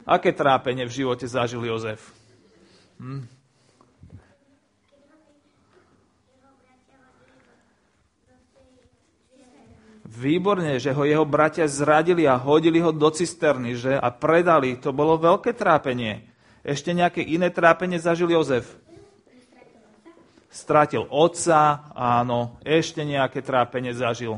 Aké 0.06 0.30
trápenie 0.30 0.86
v 0.86 0.94
živote 0.94 1.26
zažil 1.26 1.58
Jozef? 1.66 2.14
Hm? 3.02 3.26
Výborne, 10.06 10.78
že 10.78 10.94
ho 10.94 11.02
jeho 11.02 11.26
bratia 11.26 11.66
zradili 11.66 12.22
a 12.22 12.38
hodili 12.38 12.78
ho 12.78 12.94
do 12.94 13.10
cisterny 13.10 13.74
že? 13.74 13.98
a 13.98 14.06
predali. 14.14 14.78
To 14.78 14.94
bolo 14.94 15.18
veľké 15.18 15.50
trápenie. 15.50 16.30
Ešte 16.62 16.94
nejaké 16.94 17.26
iné 17.26 17.50
trápenie 17.50 17.98
zažil 17.98 18.30
Jozef? 18.30 18.70
Stratil 20.52 21.08
otca, 21.08 21.88
áno. 21.96 22.60
Ešte 22.60 23.00
nejaké 23.08 23.40
trápenie 23.40 23.96
zažil. 23.96 24.36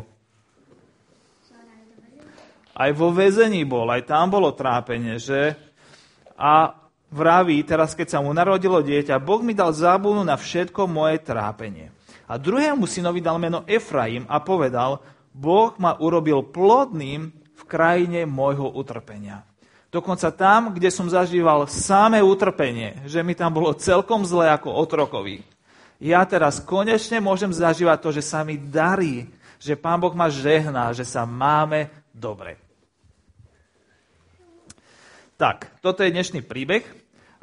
Aj 2.75 2.91
vo 2.95 3.11
väzení 3.11 3.67
bol, 3.67 3.91
aj 3.91 4.07
tam 4.07 4.31
bolo 4.31 4.55
trápenie, 4.55 5.19
že? 5.19 5.59
A 6.39 6.75
vraví, 7.11 7.63
teraz 7.67 7.95
keď 7.95 8.15
sa 8.15 8.19
mu 8.23 8.31
narodilo 8.31 8.79
dieťa, 8.83 9.19
Boh 9.23 9.43
mi 9.43 9.55
dal 9.55 9.75
zábunu 9.75 10.23
na 10.23 10.39
všetko 10.39 10.87
moje 10.87 11.23
trápenie. 11.23 11.91
A 12.31 12.39
druhému 12.39 12.87
synovi 12.87 13.23
dal 13.23 13.39
meno 13.39 13.63
Efraim 13.67 14.27
a 14.27 14.43
povedal, 14.43 15.03
Boh 15.35 15.75
ma 15.83 15.99
urobil 15.99 16.47
plodným 16.47 17.31
v 17.35 17.63
krajine 17.67 18.27
môjho 18.27 18.71
utrpenia. 18.71 19.47
Dokonca 19.95 20.35
tam, 20.35 20.75
kde 20.75 20.91
som 20.91 21.07
zažíval 21.07 21.71
samé 21.71 22.19
utrpenie, 22.23 23.07
že 23.07 23.23
mi 23.23 23.39
tam 23.39 23.55
bolo 23.55 23.71
celkom 23.79 24.27
zle 24.27 24.51
ako 24.51 24.75
otrokovi. 24.75 25.54
Ja 26.05 26.21
teraz 26.29 26.61
konečne 26.61 27.17
môžem 27.17 27.49
zažívať 27.49 27.97
to, 28.05 28.13
že 28.13 28.21
sa 28.21 28.45
mi 28.45 28.61
darí, 28.61 29.25
že 29.57 29.73
Pán 29.73 29.97
Boh 29.97 30.13
ma 30.13 30.29
žehná, 30.29 30.93
že 30.93 31.01
sa 31.01 31.25
máme 31.25 31.89
dobre. 32.13 32.61
Tak, 35.41 35.81
toto 35.81 36.05
je 36.05 36.13
dnešný 36.13 36.45
príbeh 36.45 36.85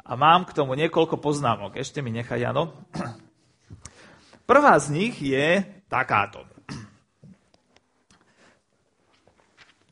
a 0.06 0.14
mám 0.14 0.46
k 0.46 0.54
tomu 0.54 0.78
niekoľko 0.78 1.18
poznámok. 1.18 1.74
Ešte 1.74 2.06
mi 2.06 2.14
nechaj, 2.14 2.38
Jano. 2.38 2.86
Prvá 4.50 4.78
z 4.78 4.94
nich 4.94 5.18
je 5.18 5.66
takáto. 5.90 6.46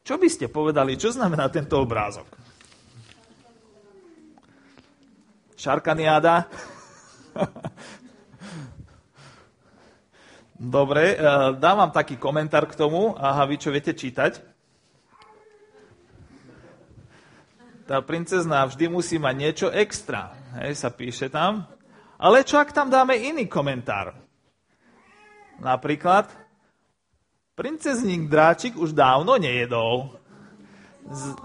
Čo 0.06 0.14
by 0.14 0.30
ste 0.30 0.46
povedali, 0.46 0.94
čo 0.94 1.10
znamená 1.10 1.50
tento 1.50 1.74
obrázok? 1.74 2.30
Šarkaniáda? 5.58 6.46
Dobre, 10.60 11.16
e, 11.16 11.24
dám 11.56 11.88
vám 11.88 11.92
taký 11.96 12.20
komentár 12.20 12.68
k 12.68 12.76
tomu. 12.76 13.16
Aha, 13.16 13.48
vy 13.48 13.56
čo 13.56 13.72
viete 13.72 13.96
čítať? 13.96 14.44
Tá 17.88 18.04
princezná 18.04 18.68
vždy 18.68 18.92
musí 18.92 19.16
mať 19.16 19.34
niečo 19.40 19.68
extra, 19.72 20.36
hej, 20.60 20.76
sa 20.76 20.92
píše 20.92 21.32
tam. 21.32 21.64
Ale 22.20 22.44
čo 22.44 22.60
ak 22.60 22.76
tam 22.76 22.92
dáme 22.92 23.16
iný 23.16 23.48
komentár? 23.48 24.12
Napríklad, 25.64 26.28
princezník 27.56 28.28
dráčik 28.28 28.76
už 28.76 28.92
dávno 28.92 29.40
nejedol. 29.40 30.12
Z, 31.08 31.40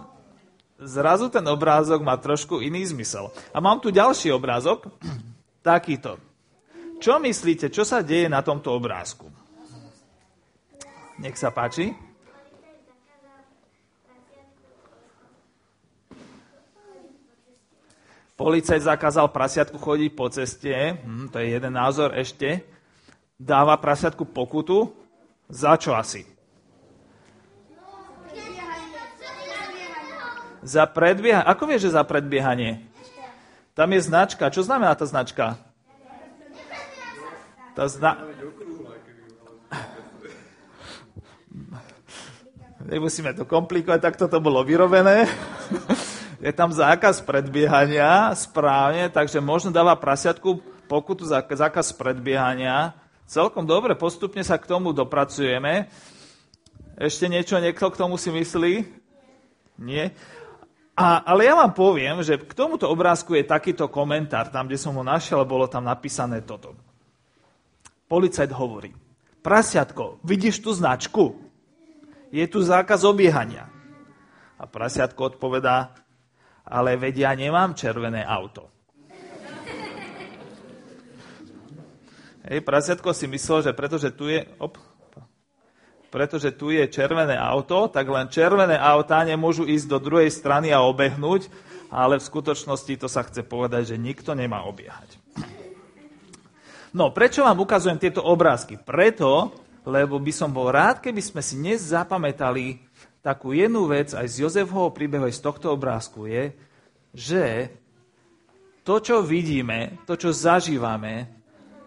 zrazu 0.75 1.31
ten 1.31 1.47
obrázok 1.47 2.03
má 2.03 2.19
trošku 2.19 2.59
iný 2.59 2.83
zmysel. 2.83 3.31
A 3.55 3.63
mám 3.63 3.79
tu 3.79 3.95
ďalší 3.95 4.35
obrázok, 4.35 4.91
takýto. 5.63 6.19
Čo 6.99 7.19
myslíte, 7.19 7.67
čo 7.69 7.83
sa 7.83 7.99
deje 7.99 8.31
na 8.31 8.39
tomto 8.39 8.71
obrázku? 8.71 9.27
Nech 11.19 11.35
sa 11.39 11.51
páči. 11.51 11.95
Policajt 18.35 18.83
zakázal 18.83 19.31
prasiatku 19.31 19.79
chodiť 19.79 20.11
po 20.11 20.27
ceste, 20.27 20.99
hm, 20.99 21.31
to 21.31 21.39
je 21.39 21.55
jeden 21.55 21.71
názor 21.71 22.11
ešte. 22.19 22.67
Dáva 23.39 23.79
prasiatku 23.79 24.27
pokutu, 24.27 24.91
za 25.47 25.79
čo 25.79 25.95
asi? 25.95 26.27
Za 30.65 30.83
predbiehanie. 30.89 31.47
Ako 31.47 31.63
vieš, 31.63 31.87
že 31.87 31.95
za 31.95 32.03
predbiehanie? 32.03 32.83
Tam 33.77 33.91
je 33.91 34.01
značka. 34.01 34.49
Čo 34.49 34.65
znamená 34.65 34.97
tá 34.97 35.05
značka? 35.05 35.59
Tá 37.75 37.91
zna... 37.91 38.17
Nemusíme 42.85 43.33
to 43.35 43.43
komplikovať, 43.43 43.99
tak 43.99 44.15
toto 44.15 44.37
bolo 44.39 44.61
vyrobené 44.63 45.25
je 46.45 46.53
tam 46.53 46.69
zákaz 46.69 47.25
predbiehania, 47.25 48.29
správne, 48.37 49.09
takže 49.09 49.41
možno 49.41 49.73
dáva 49.73 49.97
prasiatku 49.97 50.61
pokutu 50.85 51.25
za 51.25 51.41
zákaz 51.41 51.89
predbiehania. 51.97 52.93
Celkom 53.25 53.65
dobre, 53.65 53.97
postupne 53.97 54.45
sa 54.45 54.61
k 54.61 54.69
tomu 54.69 54.93
dopracujeme. 54.93 55.89
Ešte 57.01 57.25
niečo 57.25 57.57
niekto 57.57 57.89
k 57.89 57.97
tomu 57.97 58.21
si 58.21 58.29
myslí? 58.29 58.85
Nie? 59.81 60.13
A, 60.93 61.25
ale 61.25 61.49
ja 61.49 61.57
vám 61.57 61.73
poviem, 61.73 62.21
že 62.21 62.37
k 62.37 62.53
tomuto 62.53 62.87
obrázku 62.87 63.33
je 63.33 63.43
takýto 63.43 63.89
komentár, 63.89 64.47
tam, 64.53 64.69
kde 64.69 64.77
som 64.77 64.93
ho 64.93 65.01
našiel, 65.01 65.41
bolo 65.43 65.65
tam 65.65 65.83
napísané 65.83 66.45
toto. 66.45 66.74
Policajt 68.15 68.47
hovorí, 68.55 68.95
prasiatko, 69.43 70.23
vidíš 70.23 70.63
tú 70.63 70.71
značku? 70.71 71.35
Je 72.31 72.47
tu 72.47 72.63
zákaz 72.63 73.03
obiehania. 73.03 73.67
A 74.55 74.63
prasiatko 74.63 75.35
odpovedá, 75.35 75.91
ale 76.63 76.95
veď 76.95 77.27
ja 77.27 77.31
nemám 77.35 77.75
červené 77.75 78.23
auto. 78.23 78.71
Hej, 82.47 82.63
prasiatko 82.63 83.11
si 83.11 83.27
myslel, 83.27 83.67
že 83.67 83.71
pretože 83.75 84.07
tu 84.15 84.31
je, 84.31 84.47
op, 84.63 84.79
pretože 86.07 86.55
tu 86.55 86.71
je 86.71 86.87
červené 86.87 87.35
auto, 87.35 87.91
tak 87.91 88.07
len 88.07 88.31
červené 88.31 88.79
autá 88.79 89.27
nemôžu 89.27 89.67
ísť 89.67 89.91
do 89.91 89.99
druhej 89.99 90.31
strany 90.31 90.71
a 90.71 90.87
obehnúť, 90.87 91.51
ale 91.91 92.15
v 92.15 92.27
skutočnosti 92.31 92.95
to 92.95 93.11
sa 93.11 93.27
chce 93.27 93.43
povedať, 93.43 93.91
že 93.91 93.99
nikto 93.99 94.31
nemá 94.31 94.63
obiehať. 94.63 95.24
No, 96.95 97.11
prečo 97.11 97.43
vám 97.43 97.59
ukazujem 97.59 97.99
tieto 97.99 98.23
obrázky? 98.23 98.79
Preto, 98.79 99.51
lebo 99.83 100.15
by 100.15 100.31
som 100.31 100.47
bol 100.47 100.71
rád, 100.71 101.03
keby 101.03 101.19
sme 101.19 101.43
si 101.43 101.59
dnes 101.59 101.91
zapamätali 101.91 102.79
takú 103.19 103.51
jednu 103.51 103.83
vec 103.91 104.15
aj 104.15 104.23
z 104.31 104.47
Jozefovho 104.47 104.95
príbehu, 104.95 105.27
aj 105.27 105.35
z 105.35 105.43
tohto 105.43 105.75
obrázku 105.75 106.23
je, 106.23 106.55
že 107.11 107.43
to, 108.87 109.03
čo 109.03 109.19
vidíme, 109.19 110.07
to, 110.07 110.15
čo 110.15 110.31
zažívame, 110.31 111.27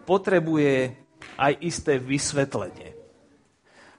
potrebuje 0.05 0.93
aj 1.41 1.57
isté 1.65 1.97
vysvetlenie. 1.97 2.93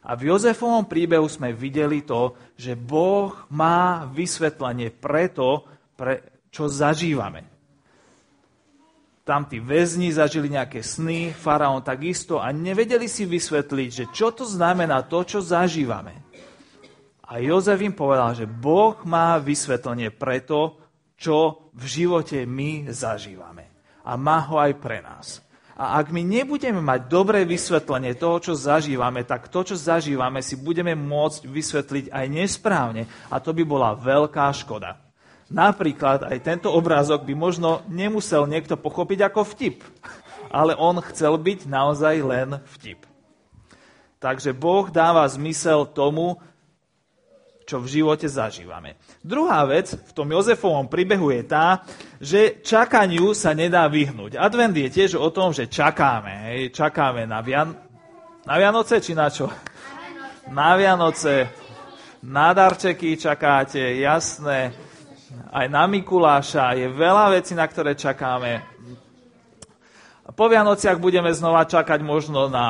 A 0.06 0.14
v 0.14 0.30
Jozefovom 0.30 0.86
príbehu 0.86 1.26
sme 1.26 1.50
videli 1.50 2.06
to, 2.06 2.38
že 2.54 2.78
Boh 2.78 3.34
má 3.50 4.06
vysvetlenie 4.06 4.94
preto, 4.94 5.66
pre 5.98 6.22
čo 6.54 6.70
zažívame. 6.70 7.49
Tam 9.20 9.44
tí 9.44 9.60
väzni 9.60 10.10
zažili 10.10 10.48
nejaké 10.48 10.80
sny, 10.80 11.36
faraón 11.36 11.84
takisto 11.84 12.40
a 12.40 12.50
nevedeli 12.50 13.06
si 13.06 13.28
vysvetliť, 13.28 13.88
že 13.92 14.04
čo 14.10 14.32
to 14.32 14.48
znamená 14.48 15.04
to, 15.06 15.22
čo 15.22 15.38
zažívame. 15.44 16.16
A 17.30 17.38
Jozef 17.38 17.78
im 17.78 17.94
povedal, 17.94 18.34
že 18.34 18.50
Boh 18.50 18.98
má 19.06 19.38
vysvetlenie 19.38 20.10
preto, 20.10 20.82
čo 21.14 21.70
v 21.76 21.84
živote 21.86 22.42
my 22.42 22.90
zažívame. 22.90 23.70
A 24.02 24.18
má 24.18 24.42
ho 24.50 24.58
aj 24.58 24.72
pre 24.80 24.98
nás. 24.98 25.44
A 25.80 25.96
ak 25.96 26.12
my 26.12 26.20
nebudeme 26.20 26.80
mať 26.80 27.08
dobré 27.08 27.48
vysvetlenie 27.48 28.12
toho, 28.12 28.36
čo 28.36 28.52
zažívame, 28.52 29.24
tak 29.24 29.48
to, 29.48 29.64
čo 29.64 29.76
zažívame, 29.80 30.44
si 30.44 30.58
budeme 30.60 30.92
môcť 30.92 31.48
vysvetliť 31.48 32.04
aj 32.12 32.26
nesprávne. 32.28 33.08
A 33.32 33.40
to 33.40 33.56
by 33.56 33.64
bola 33.64 33.96
veľká 33.96 34.52
škoda. 34.52 35.09
Napríklad 35.50 36.30
aj 36.30 36.38
tento 36.46 36.70
obrázok 36.70 37.26
by 37.26 37.34
možno 37.34 37.82
nemusel 37.90 38.46
niekto 38.46 38.78
pochopiť 38.78 39.26
ako 39.26 39.42
vtip, 39.42 39.82
ale 40.46 40.78
on 40.78 41.02
chcel 41.10 41.34
byť 41.34 41.66
naozaj 41.66 42.16
len 42.22 42.48
vtip. 42.78 43.02
Takže 44.22 44.54
Boh 44.54 44.86
dáva 44.92 45.26
zmysel 45.26 45.90
tomu, 45.90 46.38
čo 47.66 47.78
v 47.78 48.02
živote 48.02 48.26
zažívame. 48.26 48.98
Druhá 49.22 49.62
vec 49.62 49.94
v 49.94 50.10
tom 50.10 50.26
Jozefovom 50.30 50.90
príbehu 50.90 51.30
je 51.30 51.42
tá, 51.46 51.86
že 52.18 52.58
čakaniu 52.66 53.30
sa 53.30 53.54
nedá 53.54 53.86
vyhnúť. 53.86 54.34
Advent 54.34 54.74
je 54.74 54.90
tiež 54.90 55.14
o 55.14 55.30
tom, 55.30 55.54
že 55.54 55.70
čakáme. 55.70 56.50
Hej, 56.50 56.74
čakáme 56.74 57.30
na, 57.30 57.38
Vian... 57.42 57.70
na 58.42 58.54
Vianoce 58.58 58.98
či 58.98 59.14
na 59.14 59.30
čo? 59.30 59.46
Na 60.50 60.74
Vianoce. 60.74 61.46
Na 62.26 62.50
darčeky 62.50 63.14
čakáte, 63.14 63.78
jasné. 64.02 64.89
Aj 65.30 65.66
na 65.70 65.86
Mikuláša. 65.86 66.74
Je 66.74 66.90
veľa 66.90 67.30
vecí, 67.38 67.54
na 67.54 67.62
ktoré 67.62 67.94
čakáme. 67.94 68.66
Po 70.34 70.50
Vianociach 70.50 70.98
budeme 70.98 71.30
znova 71.30 71.66
čakať 71.66 72.02
možno 72.02 72.50
na 72.50 72.66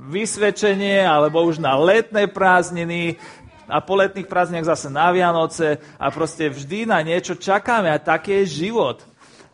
vysvedčenie 0.00 1.04
alebo 1.04 1.44
už 1.44 1.60
na 1.60 1.76
letné 1.76 2.28
prázdniny 2.28 3.20
a 3.68 3.84
po 3.84 4.00
letných 4.00 4.28
prázdniach 4.28 4.68
zase 4.68 4.88
na 4.88 5.12
Vianoce 5.12 5.76
a 6.00 6.08
proste 6.08 6.48
vždy 6.48 6.88
na 6.88 7.04
niečo 7.04 7.36
čakáme 7.36 7.92
a 7.92 8.00
taký 8.00 8.44
je 8.44 8.64
život. 8.68 9.04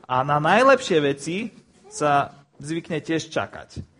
A 0.06 0.22
na 0.22 0.38
najlepšie 0.38 0.98
veci 1.02 1.50
sa 1.90 2.30
zvykne 2.62 3.02
tiež 3.02 3.26
čakať. 3.30 3.98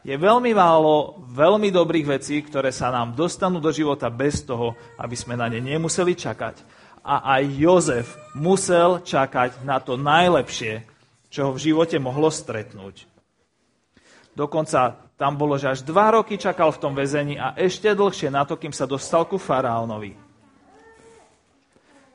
Je 0.00 0.16
veľmi 0.16 0.56
málo 0.56 1.20
veľmi 1.28 1.68
dobrých 1.68 2.06
vecí, 2.08 2.40
ktoré 2.40 2.72
sa 2.72 2.88
nám 2.88 3.12
dostanú 3.12 3.60
do 3.60 3.68
života 3.68 4.08
bez 4.08 4.40
toho, 4.40 4.72
aby 4.96 5.12
sme 5.12 5.36
na 5.36 5.44
ne 5.52 5.60
nemuseli 5.60 6.16
čakať. 6.16 6.80
A 7.00 7.38
aj 7.40 7.42
Jozef 7.56 8.08
musel 8.36 9.00
čakať 9.00 9.64
na 9.64 9.80
to 9.80 9.96
najlepšie, 9.96 10.84
čo 11.32 11.48
ho 11.48 11.50
v 11.56 11.62
živote 11.70 11.96
mohlo 11.96 12.28
stretnúť. 12.28 13.08
Dokonca 14.36 15.10
tam 15.20 15.36
bolo, 15.36 15.60
že 15.60 15.68
až 15.68 15.80
dva 15.84 16.16
roky 16.16 16.40
čakal 16.40 16.72
v 16.72 16.80
tom 16.80 16.92
väzení 16.96 17.36
a 17.36 17.52
ešte 17.56 17.92
dlhšie 17.92 18.32
na 18.32 18.48
to, 18.48 18.56
kým 18.56 18.72
sa 18.72 18.88
dostal 18.88 19.28
ku 19.28 19.36
faraónovi. 19.36 20.16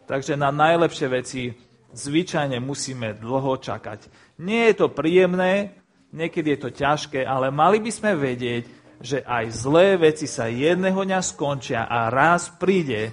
Takže 0.06 0.38
na 0.38 0.54
najlepšie 0.54 1.08
veci 1.10 1.54
zvyčajne 1.94 2.62
musíme 2.62 3.18
dlho 3.18 3.58
čakať. 3.58 4.10
Nie 4.42 4.74
je 4.74 4.86
to 4.86 4.88
príjemné, 4.94 5.74
niekedy 6.14 6.54
je 6.56 6.60
to 6.66 6.70
ťažké, 6.70 7.26
ale 7.26 7.50
mali 7.50 7.82
by 7.82 7.92
sme 7.94 8.12
vedieť, 8.14 8.64
že 9.02 9.22
aj 9.22 9.46
zlé 9.52 10.00
veci 10.00 10.26
sa 10.26 10.48
jedného 10.48 10.98
dňa 10.98 11.20
skončia 11.20 11.86
a 11.86 12.08
raz 12.08 12.48
príde 12.48 13.12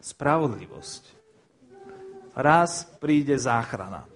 spravodlivosť. 0.00 1.02
Raz 2.38 2.86
príde 3.02 3.34
záchrana 3.34 4.06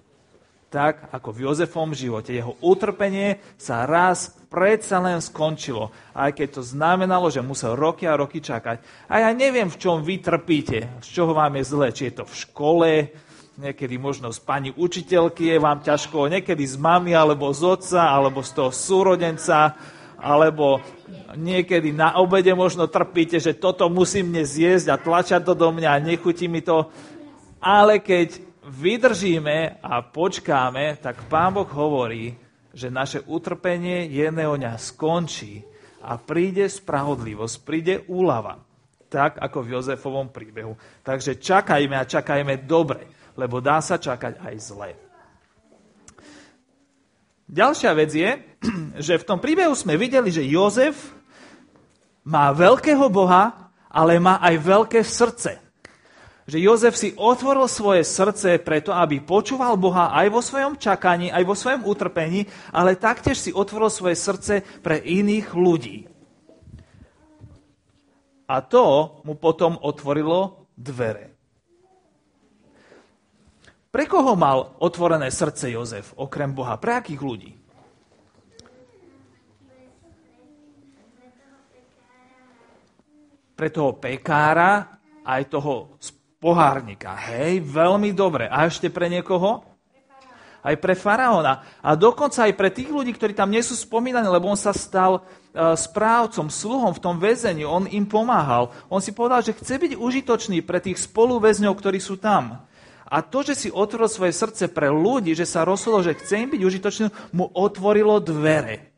tak 0.72 1.12
ako 1.12 1.36
v 1.36 1.42
Jozefom 1.44 1.92
živote. 1.92 2.32
Jeho 2.32 2.56
utrpenie 2.64 3.44
sa 3.60 3.84
raz 3.84 4.32
predsa 4.48 5.04
len 5.04 5.20
skončilo. 5.20 5.92
Aj 6.16 6.32
keď 6.32 6.58
to 6.58 6.62
znamenalo, 6.64 7.28
že 7.28 7.44
musel 7.44 7.76
roky 7.76 8.08
a 8.08 8.16
roky 8.16 8.40
čakať. 8.40 8.80
A 9.12 9.28
ja 9.28 9.30
neviem, 9.36 9.68
v 9.68 9.76
čom 9.76 10.00
vy 10.00 10.24
trpíte, 10.24 11.04
z 11.04 11.08
čoho 11.12 11.36
vám 11.36 11.60
je 11.60 11.64
zle. 11.68 11.92
Či 11.92 12.02
je 12.08 12.14
to 12.16 12.24
v 12.24 12.38
škole, 12.48 12.90
niekedy 13.60 14.00
možno 14.00 14.32
z 14.32 14.40
pani 14.40 14.72
učiteľky 14.72 15.52
je 15.52 15.58
vám 15.60 15.84
ťažko, 15.84 16.32
niekedy 16.32 16.64
z 16.64 16.80
mamy, 16.80 17.12
alebo 17.12 17.52
z 17.52 17.68
otca, 17.68 18.08
alebo 18.08 18.40
z 18.40 18.50
toho 18.56 18.72
súrodenca, 18.72 19.76
alebo 20.22 20.78
niekedy 21.34 21.90
na 21.90 22.14
obede 22.22 22.54
možno 22.54 22.86
trpíte, 22.86 23.42
že 23.42 23.58
toto 23.58 23.90
musím 23.90 24.30
dnes 24.30 24.54
zjesť 24.54 24.86
a 24.94 25.02
tlačať 25.02 25.42
to 25.42 25.58
do 25.58 25.68
mňa 25.74 25.98
a 25.98 25.98
nechutí 25.98 26.46
mi 26.46 26.62
to. 26.62 26.86
Ale 27.58 27.98
keď 27.98 28.38
vydržíme 28.62 29.82
a 29.82 30.06
počkáme, 30.06 31.02
tak 31.02 31.26
Pán 31.26 31.58
Boh 31.58 31.66
hovorí, 31.66 32.38
že 32.70 32.88
naše 32.88 33.26
utrpenie 33.26 34.06
neoňa 34.08 34.78
skončí 34.78 35.60
a 36.06 36.16
príde 36.16 36.70
spravodlivosť, 36.70 37.54
príde 37.66 37.94
úlava. 38.06 38.62
Tak 39.12 39.42
ako 39.42 39.58
v 39.60 39.70
Jozefovom 39.76 40.32
príbehu. 40.32 40.72
Takže 41.04 41.36
čakajme 41.36 42.00
a 42.00 42.08
čakajme 42.08 42.64
dobre, 42.64 43.04
lebo 43.36 43.60
dá 43.60 43.82
sa 43.84 44.00
čakať 44.00 44.40
aj 44.40 44.54
zle. 44.56 44.90
Ďalšia 47.52 47.92
vec 47.92 48.10
je, 48.16 48.30
že 49.06 49.20
v 49.20 49.26
tom 49.28 49.36
príbehu 49.36 49.76
sme 49.76 50.00
videli, 50.00 50.32
že 50.32 50.48
Jozef 50.48 51.12
má 52.24 52.48
veľkého 52.50 53.12
Boha, 53.12 53.70
ale 53.92 54.16
má 54.16 54.40
aj 54.40 54.54
veľké 54.56 55.00
srdce 55.04 55.62
že 56.46 56.58
Jozef 56.58 56.98
si 56.98 57.14
otvoril 57.14 57.70
svoje 57.70 58.02
srdce 58.02 58.58
preto, 58.58 58.90
aby 58.90 59.22
počúval 59.22 59.78
Boha 59.78 60.10
aj 60.10 60.26
vo 60.28 60.42
svojom 60.42 60.74
čakaní, 60.76 61.30
aj 61.30 61.44
vo 61.46 61.54
svojom 61.54 61.86
utrpení, 61.86 62.44
ale 62.74 62.98
taktiež 62.98 63.38
si 63.38 63.50
otvoril 63.54 63.88
svoje 63.88 64.18
srdce 64.18 64.54
pre 64.82 64.98
iných 64.98 65.54
ľudí. 65.54 66.10
A 68.50 68.60
to 68.60 69.16
mu 69.24 69.38
potom 69.38 69.78
otvorilo 69.80 70.68
dvere. 70.76 71.31
Pre 73.92 74.08
koho 74.08 74.32
mal 74.32 74.80
otvorené 74.80 75.28
srdce 75.28 75.68
Jozef, 75.68 76.16
okrem 76.16 76.56
Boha? 76.56 76.80
Pre 76.80 76.96
akých 76.96 77.20
ľudí? 77.20 77.52
Pre 83.52 83.68
toho 83.68 83.92
pekára, 84.00 84.96
aj 85.28 85.42
toho 85.52 86.00
pohárnika. 86.40 87.12
Hej, 87.20 87.60
veľmi 87.68 88.16
dobre. 88.16 88.48
A 88.48 88.64
ešte 88.64 88.88
pre 88.88 89.12
niekoho? 89.12 89.60
Aj 90.64 90.72
pre 90.80 90.96
faraóna. 90.96 91.60
A 91.84 91.92
dokonca 91.92 92.48
aj 92.48 92.56
pre 92.56 92.72
tých 92.72 92.88
ľudí, 92.88 93.12
ktorí 93.12 93.36
tam 93.36 93.52
nie 93.52 93.60
sú 93.60 93.76
spomínaní, 93.76 94.24
lebo 94.24 94.48
on 94.48 94.56
sa 94.56 94.72
stal 94.72 95.20
uh, 95.20 95.76
správcom, 95.76 96.48
sluhom 96.48 96.96
v 96.96 97.02
tom 97.02 97.20
väzení. 97.20 97.68
On 97.68 97.84
im 97.84 98.08
pomáhal. 98.08 98.72
On 98.88 99.04
si 99.04 99.12
povedal, 99.12 99.44
že 99.44 99.52
chce 99.52 99.76
byť 99.76 99.92
užitočný 100.00 100.64
pre 100.64 100.80
tých 100.80 100.96
spoluväzňov, 100.96 101.76
ktorí 101.76 102.00
sú 102.00 102.16
tam. 102.16 102.71
A 103.12 103.20
to, 103.20 103.44
že 103.44 103.54
si 103.54 103.68
otvoril 103.68 104.08
svoje 104.08 104.32
srdce 104.32 104.72
pre 104.72 104.88
ľudí, 104.88 105.36
že 105.36 105.44
sa 105.44 105.68
rozhodol, 105.68 106.00
že 106.00 106.16
chce 106.16 106.48
im 106.48 106.50
byť 106.56 106.62
užitočný, 106.64 107.06
mu 107.36 107.44
otvorilo 107.52 108.16
dvere. 108.24 108.88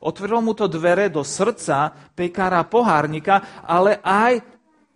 Otvorilo 0.00 0.40
mu 0.40 0.56
to 0.56 0.64
dvere 0.72 1.12
do 1.12 1.20
srdca 1.20 1.92
pekára 2.16 2.64
pohárnika, 2.64 3.60
ale 3.68 4.00
aj 4.00 4.40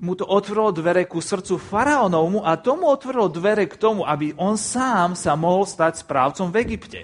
mu 0.00 0.16
to 0.16 0.24
otvorilo 0.24 0.72
dvere 0.72 1.04
ku 1.04 1.20
srdcu 1.20 1.60
faraónovmu 1.60 2.40
a 2.48 2.56
tomu 2.56 2.88
otvorilo 2.88 3.28
dvere 3.28 3.68
k 3.68 3.76
tomu, 3.76 4.08
aby 4.08 4.32
on 4.40 4.56
sám 4.56 5.20
sa 5.20 5.36
mohol 5.36 5.68
stať 5.68 6.00
správcom 6.00 6.48
v 6.48 6.58
Egypte. 6.64 7.00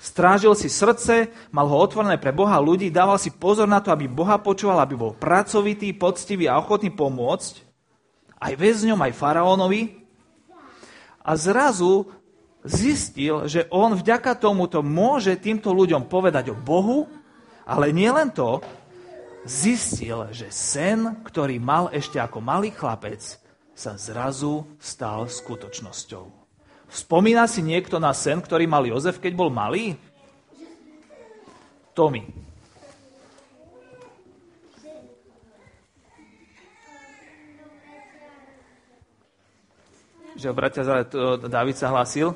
Strážil 0.00 0.56
si 0.56 0.72
srdce, 0.72 1.28
mal 1.52 1.68
ho 1.68 1.76
otvorené 1.76 2.16
pre 2.16 2.32
Boha 2.32 2.56
ľudí, 2.56 2.88
dával 2.88 3.20
si 3.20 3.28
pozor 3.28 3.68
na 3.68 3.84
to, 3.84 3.92
aby 3.92 4.08
Boha 4.08 4.40
počúval, 4.40 4.80
aby 4.80 4.96
bol 4.96 5.12
pracovitý, 5.12 5.92
poctivý 5.92 6.48
a 6.48 6.56
ochotný 6.56 6.88
pomôcť, 6.88 7.69
aj 8.40 8.52
väzňom, 8.56 8.98
aj 8.98 9.12
faraónovi. 9.12 10.00
A 11.20 11.36
zrazu 11.36 12.08
zistil, 12.64 13.44
že 13.46 13.68
on 13.68 13.92
vďaka 13.92 14.36
tomuto 14.36 14.80
môže 14.80 15.36
týmto 15.36 15.70
ľuďom 15.76 16.08
povedať 16.08 16.52
o 16.52 16.56
Bohu, 16.56 17.08
ale 17.68 17.92
nie 17.92 18.08
len 18.08 18.32
to, 18.32 18.64
zistil, 19.44 20.28
že 20.32 20.48
sen, 20.52 21.20
ktorý 21.24 21.60
mal 21.60 21.92
ešte 21.92 22.20
ako 22.20 22.40
malý 22.40 22.72
chlapec, 22.72 23.20
sa 23.76 23.96
zrazu 23.96 24.68
stal 24.76 25.28
skutočnosťou. 25.28 26.28
Spomína 26.90 27.46
si 27.46 27.62
niekto 27.62 28.02
na 28.02 28.12
sen, 28.12 28.42
ktorý 28.42 28.66
mal 28.66 28.84
Jozef, 28.84 29.22
keď 29.22 29.32
bol 29.38 29.48
malý? 29.48 29.94
Tomi. 31.94 32.39
Že 40.40 40.56
bratia, 40.56 41.04
David 41.36 41.76
sa 41.76 41.92
hlásil? 41.92 42.32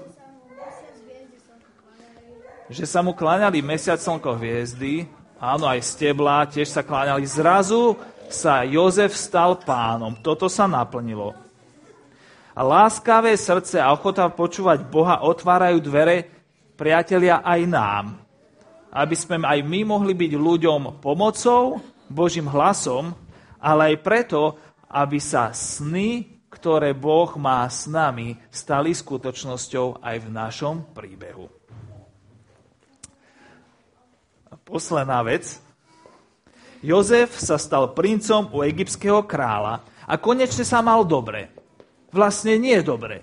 Že 2.69 2.85
sa 2.85 3.01
mu 3.01 3.17
kláňali 3.17 3.65
mesiac, 3.65 3.97
slnko, 3.97 4.37
hviezdy 4.37 5.09
áno, 5.41 5.65
aj 5.69 5.81
stebla, 5.85 6.49
tiež 6.49 6.69
sa 6.69 6.81
kláňali. 6.85 7.25
Zrazu 7.29 7.97
sa 8.33 8.65
Jozef 8.65 9.13
stal 9.13 9.61
pánom. 9.61 10.17
Toto 10.21 10.49
sa 10.49 10.65
naplnilo. 10.65 11.37
A 12.55 12.61
láskavé 12.63 13.35
srdce 13.41 13.81
a 13.81 13.91
ochota 13.91 14.29
počúvať 14.31 14.87
Boha 14.87 15.25
otvárajú 15.27 15.81
dvere, 15.81 16.29
priatelia, 16.79 17.41
aj 17.41 17.61
nám. 17.67 18.05
Aby 18.95 19.17
sme 19.17 19.43
aj 19.43 19.65
my 19.65 19.81
mohli 19.83 20.15
byť 20.15 20.33
ľuďom 20.39 21.03
pomocou, 21.03 21.83
Božím 22.07 22.47
hlasom, 22.47 23.17
ale 23.59 23.97
aj 23.97 24.05
preto, 24.07 24.55
aby 24.87 25.19
sa 25.19 25.51
sny, 25.51 26.34
ktoré 26.65 26.97
Boh 26.97 27.29
má 27.37 27.69
s 27.69 27.85
nami, 27.85 28.41
stali 28.49 28.97
skutočnosťou 28.97 30.01
aj 30.01 30.17
v 30.17 30.29
našom 30.33 30.97
príbehu. 30.97 31.53
posledná 34.65 35.21
vec. 35.21 35.61
Jozef 36.81 37.37
sa 37.37 37.61
stal 37.61 37.93
princom 37.93 38.49
u 38.49 38.65
egyptského 38.65 39.29
kráľa 39.29 39.85
a 40.09 40.17
konečne 40.17 40.65
sa 40.65 40.81
mal 40.81 41.05
dobre. 41.05 41.53
Vlastne 42.09 42.57
nie 42.57 42.81
dobre. 42.81 43.21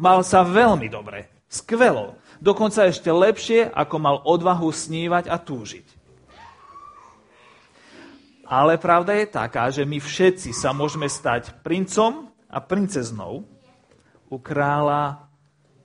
Mal 0.00 0.24
sa 0.24 0.40
veľmi 0.40 0.88
dobre. 0.88 1.28
Skvelo. 1.44 2.16
Dokonca 2.40 2.88
ešte 2.88 3.12
lepšie, 3.12 3.68
ako 3.68 3.96
mal 4.00 4.16
odvahu 4.24 4.72
snívať 4.72 5.28
a 5.28 5.36
túžiť. 5.36 5.86
Ale 8.48 8.80
pravda 8.80 9.12
je 9.12 9.26
taká, 9.28 9.68
že 9.68 9.84
my 9.84 10.00
všetci 10.00 10.56
sa 10.56 10.72
môžeme 10.72 11.04
stať 11.04 11.52
princom 11.60 12.27
a 12.48 12.58
princeznou 12.64 13.44
u 14.28 14.36
kráľa 14.40 15.28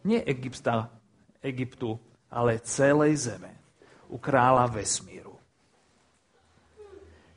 nie 0.03 0.19
Egypta, 0.23 0.91
Egyptu, 1.39 1.95
ale 2.27 2.59
celej 2.63 3.31
zeme 3.31 3.55
u 4.11 4.19
kráľa 4.19 4.67
vesmíru. 4.71 5.35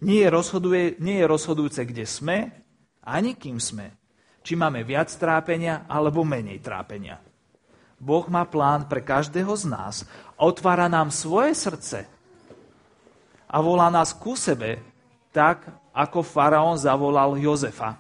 Nie 0.03 0.29
je, 0.29 0.31
rozhoduje, 0.31 0.83
nie 1.01 1.19
je 1.19 1.27
rozhodujúce, 1.27 1.83
kde 1.89 2.05
sme, 2.05 2.53
ani 3.01 3.35
kým 3.35 3.57
sme. 3.57 3.97
Či 4.47 4.55
máme 4.55 4.87
viac 4.87 5.11
trápenia, 5.15 5.89
alebo 5.89 6.23
menej 6.23 6.63
trápenia. 6.63 7.19
Boh 7.97 8.29
má 8.29 8.45
plán 8.45 8.87
pre 8.87 9.01
každého 9.01 9.51
z 9.57 9.65
nás. 9.67 9.95
Otvára 10.37 10.87
nám 10.87 11.09
svoje 11.09 11.57
srdce 11.57 12.05
a 13.49 13.57
volá 13.65 13.89
nás 13.89 14.13
ku 14.13 14.37
sebe, 14.37 14.85
tak 15.33 15.65
ako 15.97 16.21
faraón 16.21 16.77
zavolal 16.77 17.41
Jozefa. 17.41 17.97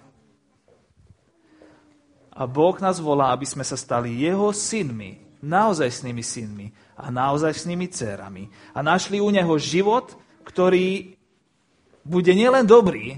A 2.37 2.44
Boh 2.44 2.77
nás 2.85 3.01
volá, 3.01 3.33
aby 3.33 3.49
sme 3.49 3.64
sa 3.64 3.81
stali 3.81 4.20
jeho 4.20 4.53
synmi, 4.53 5.40
naozajstnými 5.40 6.20
synmi 6.20 6.66
a 7.01 7.09
naozajstnými 7.09 7.87
dcerami. 7.88 8.44
A 8.77 8.85
našli 8.85 9.25
u 9.25 9.33
neho 9.33 9.57
život, 9.57 10.12
ktorý 10.44 11.16
bude 12.05 12.33
nielen 12.37 12.68
dobrý, 12.68 13.16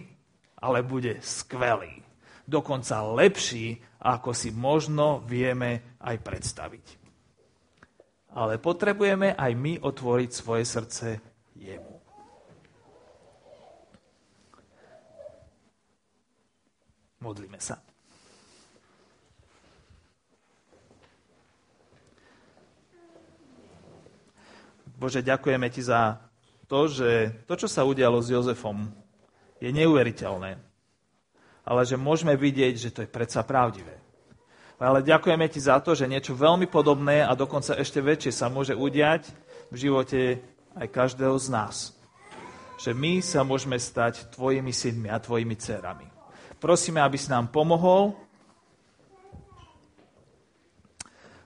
ale 0.62 0.86
bude 0.86 1.18
skvelý. 1.18 1.98
Dokonca 2.46 3.02
lepší, 3.02 3.82
ako 3.98 4.30
si 4.32 4.54
možno 4.54 5.20
vieme 5.26 5.98
aj 5.98 6.16
predstaviť. 6.22 6.86
Ale 8.38 8.62
potrebujeme 8.62 9.34
aj 9.34 9.52
my 9.58 9.82
otvoriť 9.82 10.30
svoje 10.30 10.64
srdce 10.64 11.06
jemu. 11.58 11.98
Modlíme 17.18 17.58
sa. 17.58 17.87
Bože, 24.98 25.22
ďakujeme 25.22 25.70
Ti 25.70 25.82
za 25.86 26.18
to, 26.66 26.90
že 26.90 27.46
to, 27.46 27.54
čo 27.54 27.70
sa 27.70 27.86
udialo 27.86 28.18
s 28.18 28.34
Jozefom, 28.34 28.90
je 29.62 29.70
neuveriteľné. 29.70 30.58
Ale 31.62 31.80
že 31.86 31.94
môžeme 31.94 32.34
vidieť, 32.34 32.74
že 32.74 32.90
to 32.90 33.00
je 33.06 33.10
predsa 33.10 33.46
pravdivé. 33.46 33.94
Ale 34.82 35.06
ďakujeme 35.06 35.46
Ti 35.46 35.60
za 35.62 35.78
to, 35.78 35.94
že 35.94 36.10
niečo 36.10 36.34
veľmi 36.34 36.66
podobné 36.66 37.22
a 37.22 37.38
dokonca 37.38 37.78
ešte 37.78 38.02
väčšie 38.02 38.32
sa 38.34 38.50
môže 38.50 38.74
udiať 38.74 39.30
v 39.70 39.76
živote 39.86 40.42
aj 40.74 40.86
každého 40.90 41.34
z 41.38 41.46
nás. 41.50 41.94
Že 42.82 42.90
my 42.94 43.22
sa 43.22 43.46
môžeme 43.46 43.78
stať 43.78 44.34
tvojimi 44.34 44.70
synmi 44.74 45.10
a 45.10 45.22
tvojimi 45.22 45.54
dcerami. 45.54 46.06
Prosíme, 46.58 46.98
aby 46.98 47.14
si 47.14 47.30
nám 47.30 47.54
pomohol 47.54 48.18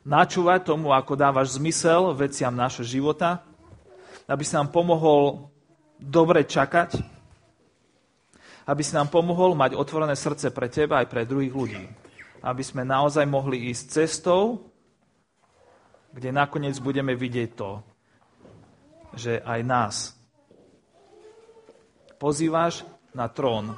načúvať 0.03 0.67
tomu, 0.67 0.91
ako 0.91 1.15
dávaš 1.15 1.59
zmysel 1.59 2.15
veciam 2.15 2.55
nášho 2.55 2.83
života, 2.83 3.43
aby 4.27 4.43
si 4.43 4.55
nám 4.55 4.71
pomohol 4.71 5.51
dobre 5.99 6.43
čakať, 6.43 6.99
aby 8.67 8.83
si 8.83 8.95
nám 8.95 9.11
pomohol 9.11 9.59
mať 9.59 9.75
otvorené 9.75 10.15
srdce 10.15 10.55
pre 10.55 10.71
teba 10.71 11.03
aj 11.03 11.11
pre 11.11 11.27
druhých 11.27 11.55
ľudí. 11.55 11.85
Aby 12.43 12.63
sme 12.67 12.83
naozaj 12.83 13.27
mohli 13.27 13.71
ísť 13.71 14.03
cestou, 14.03 14.67
kde 16.11 16.35
nakoniec 16.35 16.75
budeme 16.83 17.15
vidieť 17.15 17.51
to, 17.55 17.83
že 19.15 19.39
aj 19.43 19.61
nás 19.63 19.95
pozývaš 22.19 22.87
na 23.15 23.31
trón 23.31 23.75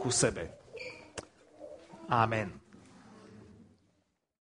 ku 0.00 0.08
sebe. 0.12 0.52
Amen. 2.08 2.61